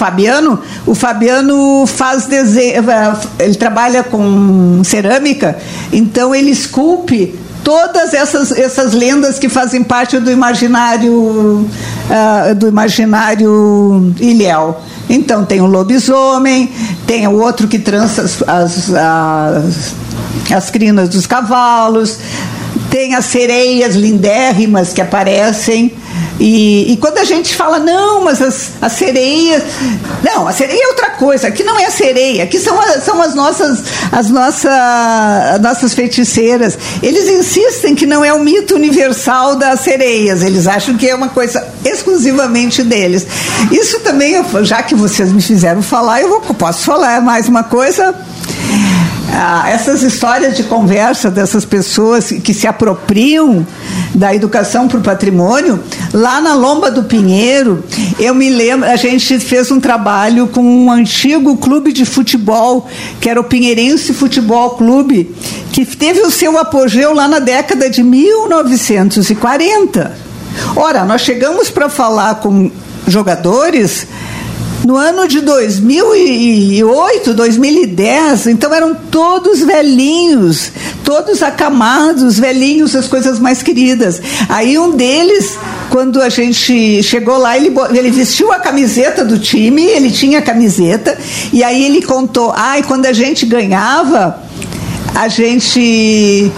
Fabiano, 0.00 0.58
o 0.86 0.94
Fabiano 0.94 1.84
faz 1.86 2.24
desenho, 2.24 2.90
eh, 2.90 3.16
ele 3.38 3.54
trabalha 3.54 4.02
com 4.02 4.80
cerâmica, 4.82 5.58
então 5.92 6.34
ele 6.34 6.50
esculpe 6.50 7.38
todas 7.62 8.14
essas, 8.14 8.50
essas 8.50 8.94
lendas 8.94 9.38
que 9.38 9.50
fazem 9.50 9.82
parte 9.82 10.18
do 10.18 10.30
imaginário 10.30 11.12
uh, 11.12 12.54
do 12.56 12.66
imaginário 12.66 14.14
ilhéu. 14.18 14.80
Então 15.06 15.44
tem 15.44 15.60
o 15.60 15.66
lobisomem, 15.66 16.72
tem 17.06 17.28
o 17.28 17.38
outro 17.38 17.68
que 17.68 17.78
trança 17.78 18.22
as, 18.22 18.42
as, 18.48 18.94
as, 18.94 19.94
as 20.50 20.70
crinas 20.70 21.10
dos 21.10 21.26
cavalos, 21.26 22.16
tem 22.90 23.14
as 23.14 23.26
sereias 23.26 23.94
lindérrimas 23.94 24.94
que 24.94 25.02
aparecem. 25.02 25.92
E, 26.40 26.92
e, 26.92 26.96
quando 26.96 27.18
a 27.18 27.24
gente 27.24 27.54
fala, 27.54 27.78
não, 27.78 28.24
mas 28.24 28.40
as, 28.40 28.70
as 28.80 28.92
sereias. 28.92 29.62
Não, 30.24 30.48
a 30.48 30.52
sereia 30.52 30.82
é 30.82 30.88
outra 30.88 31.10
coisa. 31.10 31.48
Aqui 31.48 31.62
não 31.62 31.78
é 31.78 31.84
a 31.84 31.90
sereia, 31.90 32.44
aqui 32.44 32.58
são, 32.58 32.80
as, 32.80 33.04
são 33.04 33.20
as, 33.20 33.34
nossas, 33.34 33.84
as, 34.10 34.30
nossa, 34.30 34.70
as 35.54 35.60
nossas 35.60 35.92
feiticeiras. 35.92 36.78
Eles 37.02 37.28
insistem 37.28 37.94
que 37.94 38.06
não 38.06 38.24
é 38.24 38.32
o 38.32 38.38
mito 38.38 38.74
universal 38.74 39.56
das 39.56 39.80
sereias, 39.80 40.42
eles 40.42 40.66
acham 40.66 40.96
que 40.96 41.06
é 41.06 41.14
uma 41.14 41.28
coisa 41.28 41.62
exclusivamente 41.84 42.82
deles. 42.82 43.26
Isso 43.70 44.00
também, 44.00 44.42
já 44.62 44.82
que 44.82 44.94
vocês 44.94 45.30
me 45.30 45.42
fizeram 45.42 45.82
falar, 45.82 46.22
eu 46.22 46.30
vou, 46.30 46.40
posso 46.54 46.84
falar 46.84 47.20
mais 47.20 47.48
uma 47.48 47.64
coisa 47.64 48.14
ah, 49.32 49.70
essas 49.70 50.02
histórias 50.02 50.56
de 50.56 50.64
conversa 50.64 51.30
dessas 51.30 51.64
pessoas 51.64 52.30
que 52.30 52.52
se 52.52 52.66
apropriam 52.66 53.64
da 54.14 54.34
educação 54.34 54.88
para 54.88 54.98
o 54.98 55.02
patrimônio, 55.02 55.78
lá 56.12 56.40
na 56.40 56.54
Lomba 56.54 56.90
do 56.90 57.04
Pinheiro, 57.04 57.84
eu 58.18 58.34
me 58.34 58.50
lembro, 58.50 58.88
a 58.88 58.96
gente 58.96 59.38
fez 59.38 59.70
um 59.70 59.78
trabalho 59.78 60.48
com 60.48 60.62
um 60.62 60.90
antigo 60.90 61.56
clube 61.56 61.92
de 61.92 62.04
futebol, 62.04 62.88
que 63.20 63.30
era 63.30 63.40
o 63.40 63.44
Pinheirense 63.44 64.12
Futebol 64.12 64.70
Clube, 64.70 65.32
que 65.72 65.86
teve 65.86 66.22
o 66.22 66.30
seu 66.30 66.58
apogeu 66.58 67.14
lá 67.14 67.28
na 67.28 67.38
década 67.38 67.88
de 67.88 68.02
1940. 68.02 70.12
Ora, 70.74 71.04
nós 71.04 71.20
chegamos 71.20 71.70
para 71.70 71.88
falar 71.88 72.34
com 72.36 72.68
jogadores 73.06 74.08
no 74.90 74.96
ano 74.96 75.28
de 75.28 75.40
2008, 75.40 77.32
2010, 77.32 78.48
então 78.48 78.74
eram 78.74 78.92
todos 78.92 79.60
velhinhos, 79.60 80.72
todos 81.04 81.44
acamados, 81.44 82.40
velhinhos, 82.40 82.96
as 82.96 83.06
coisas 83.06 83.38
mais 83.38 83.62
queridas. 83.62 84.20
Aí 84.48 84.76
um 84.76 84.90
deles, 84.90 85.56
quando 85.90 86.20
a 86.20 86.28
gente 86.28 87.04
chegou 87.04 87.38
lá, 87.38 87.56
ele, 87.56 87.72
ele 87.96 88.10
vestiu 88.10 88.50
a 88.50 88.58
camiseta 88.58 89.24
do 89.24 89.38
time, 89.38 89.84
ele 89.84 90.10
tinha 90.10 90.40
a 90.40 90.42
camiseta, 90.42 91.16
e 91.52 91.62
aí 91.62 91.84
ele 91.84 92.02
contou: 92.02 92.52
ai, 92.52 92.82
quando 92.82 93.06
a 93.06 93.12
gente 93.12 93.46
ganhava, 93.46 94.42
a 95.14 95.28
gente, 95.28 96.50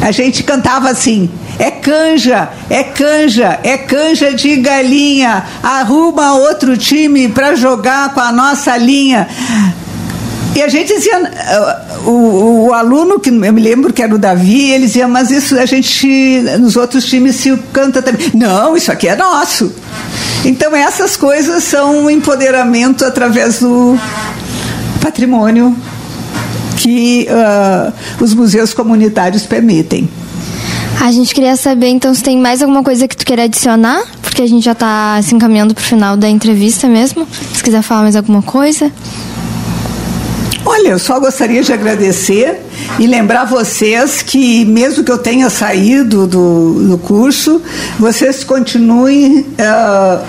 a 0.00 0.10
gente 0.10 0.42
cantava 0.42 0.88
assim 0.88 1.28
canja, 1.78 2.48
é 2.68 2.82
canja, 2.84 3.58
é 3.62 3.78
canja 3.78 4.34
de 4.34 4.56
galinha. 4.56 5.44
Arruma 5.62 6.34
outro 6.34 6.76
time 6.76 7.28
para 7.28 7.54
jogar 7.54 8.12
com 8.12 8.20
a 8.20 8.32
nossa 8.32 8.76
linha. 8.76 9.26
E 10.54 10.62
a 10.62 10.68
gente 10.68 10.92
dizia, 10.92 11.30
o, 12.04 12.10
o, 12.10 12.66
o, 12.66 12.72
aluno, 12.72 13.20
que 13.20 13.30
eu 13.30 13.52
me 13.52 13.60
lembro 13.60 13.92
que 13.92 14.02
era 14.02 14.12
o 14.12 14.18
Davi, 14.18 14.72
ele 14.72 14.86
dizia, 14.86 15.06
mas 15.06 15.30
isso 15.30 15.56
a 15.56 15.64
gente, 15.64 16.42
nos 16.58 16.74
outros 16.74 17.04
times 17.04 17.36
se 17.36 17.56
canta 17.72 18.02
também. 18.02 18.32
Não, 18.34 18.76
isso 18.76 18.90
aqui 18.90 19.06
é 19.06 19.14
nosso. 19.14 19.72
Então 20.44 20.74
essas 20.74 21.16
coisas 21.16 21.62
são 21.62 22.04
um 22.04 22.10
empoderamento 22.10 23.04
através 23.04 23.60
do 23.60 23.96
patrimônio 25.00 25.76
que 26.76 27.28
uh, 27.30 27.92
os 28.22 28.34
museus 28.34 28.72
comunitários 28.72 29.44
permitem. 29.44 30.08
A 31.00 31.12
gente 31.12 31.32
queria 31.34 31.56
saber, 31.56 31.88
então, 31.88 32.12
se 32.12 32.22
tem 32.22 32.36
mais 32.38 32.60
alguma 32.60 32.82
coisa 32.82 33.06
que 33.06 33.16
tu 33.16 33.24
queira 33.24 33.44
adicionar, 33.44 34.02
porque 34.20 34.42
a 34.42 34.46
gente 34.46 34.64
já 34.64 34.72
está 34.72 35.20
se 35.22 35.34
encaminhando 35.34 35.72
para 35.72 35.82
o 35.82 35.84
final 35.84 36.16
da 36.16 36.28
entrevista 36.28 36.88
mesmo. 36.88 37.26
Se 37.54 37.62
quiser 37.62 37.82
falar 37.82 38.02
mais 38.02 38.16
alguma 38.16 38.42
coisa. 38.42 38.90
Olha, 40.64 40.88
eu 40.88 40.98
só 40.98 41.18
gostaria 41.18 41.62
de 41.62 41.72
agradecer 41.72 42.60
e 42.98 43.06
lembrar 43.06 43.44
vocês 43.44 44.22
que, 44.22 44.64
mesmo 44.64 45.02
que 45.02 45.10
eu 45.10 45.18
tenha 45.18 45.48
saído 45.48 46.26
do, 46.26 46.88
do 46.88 46.98
curso, 46.98 47.62
vocês 47.98 48.44
continuem. 48.44 49.46
Uh, 49.58 50.24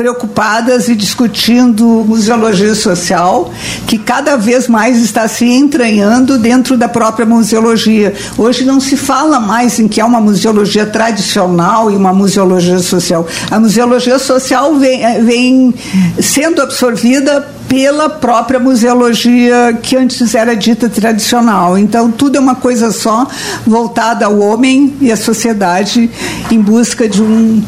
preocupadas 0.00 0.88
e 0.88 0.96
discutindo 0.96 1.84
museologia 2.08 2.74
social, 2.74 3.52
que 3.86 3.98
cada 3.98 4.34
vez 4.34 4.66
mais 4.66 4.98
está 4.98 5.28
se 5.28 5.44
entranhando 5.44 6.38
dentro 6.38 6.74
da 6.74 6.88
própria 6.88 7.26
museologia. 7.26 8.14
Hoje 8.38 8.64
não 8.64 8.80
se 8.80 8.96
fala 8.96 9.38
mais 9.38 9.78
em 9.78 9.86
que 9.86 10.00
é 10.00 10.04
uma 10.04 10.18
museologia 10.18 10.86
tradicional 10.86 11.90
e 11.90 11.96
uma 11.96 12.14
museologia 12.14 12.78
social. 12.78 13.26
A 13.50 13.60
museologia 13.60 14.18
social 14.18 14.76
vem, 14.76 15.04
eh, 15.04 15.20
vem 15.20 15.74
sendo 16.18 16.62
absorvida 16.62 17.46
pela 17.68 18.08
própria 18.08 18.58
museologia 18.58 19.78
que 19.82 19.96
antes 19.96 20.34
era 20.34 20.56
dita 20.56 20.88
tradicional. 20.88 21.76
Então, 21.76 22.10
tudo 22.10 22.38
é 22.38 22.40
uma 22.40 22.54
coisa 22.54 22.90
só, 22.90 23.28
voltada 23.66 24.24
ao 24.24 24.38
homem 24.38 24.94
e 24.98 25.12
à 25.12 25.16
sociedade 25.16 26.10
em 26.50 26.58
busca 26.58 27.06
de 27.06 27.20
um 27.20 27.62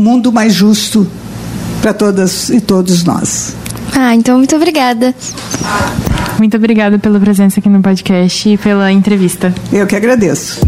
mundo 0.00 0.32
mais 0.32 0.52
justo 0.54 1.06
para 1.80 1.92
todas 1.92 2.48
e 2.50 2.60
todos 2.60 3.04
nós. 3.04 3.54
Ah, 3.94 4.14
então 4.14 4.38
muito 4.38 4.54
obrigada. 4.54 5.14
Muito 6.38 6.56
obrigada 6.56 6.98
pela 6.98 7.18
presença 7.18 7.60
aqui 7.60 7.68
no 7.68 7.82
podcast 7.82 8.48
e 8.48 8.56
pela 8.56 8.92
entrevista. 8.92 9.52
Eu 9.72 9.86
que 9.86 9.96
agradeço. 9.96 10.60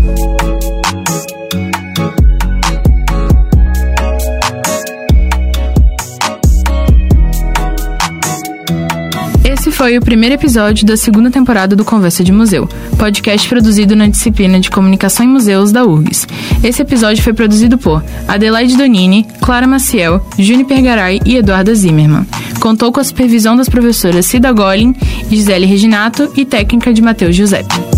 foi 9.80 9.96
o 9.96 10.00
primeiro 10.02 10.34
episódio 10.34 10.86
da 10.86 10.94
segunda 10.94 11.30
temporada 11.30 11.74
do 11.74 11.86
Conversa 11.86 12.22
de 12.22 12.30
Museu, 12.30 12.68
podcast 13.00 13.48
produzido 13.48 13.96
na 13.96 14.08
disciplina 14.08 14.60
de 14.60 14.70
Comunicação 14.70 15.24
em 15.24 15.28
Museus 15.28 15.72
da 15.72 15.86
URGS. 15.86 16.28
Esse 16.62 16.82
episódio 16.82 17.22
foi 17.22 17.32
produzido 17.32 17.78
por 17.78 18.04
Adelaide 18.28 18.76
Donini, 18.76 19.26
Clara 19.40 19.66
Maciel, 19.66 20.22
Juniper 20.38 20.82
Garay 20.82 21.18
e 21.24 21.36
Eduarda 21.36 21.74
Zimmermann, 21.74 22.26
Contou 22.60 22.92
com 22.92 23.00
a 23.00 23.04
supervisão 23.04 23.56
das 23.56 23.70
professoras 23.70 24.26
Cida 24.26 24.52
Golin, 24.52 24.94
Gisele 25.30 25.64
Reginato 25.64 26.30
e 26.36 26.44
técnica 26.44 26.92
de 26.92 27.00
Matheus 27.00 27.34
Giuseppe. 27.34 27.89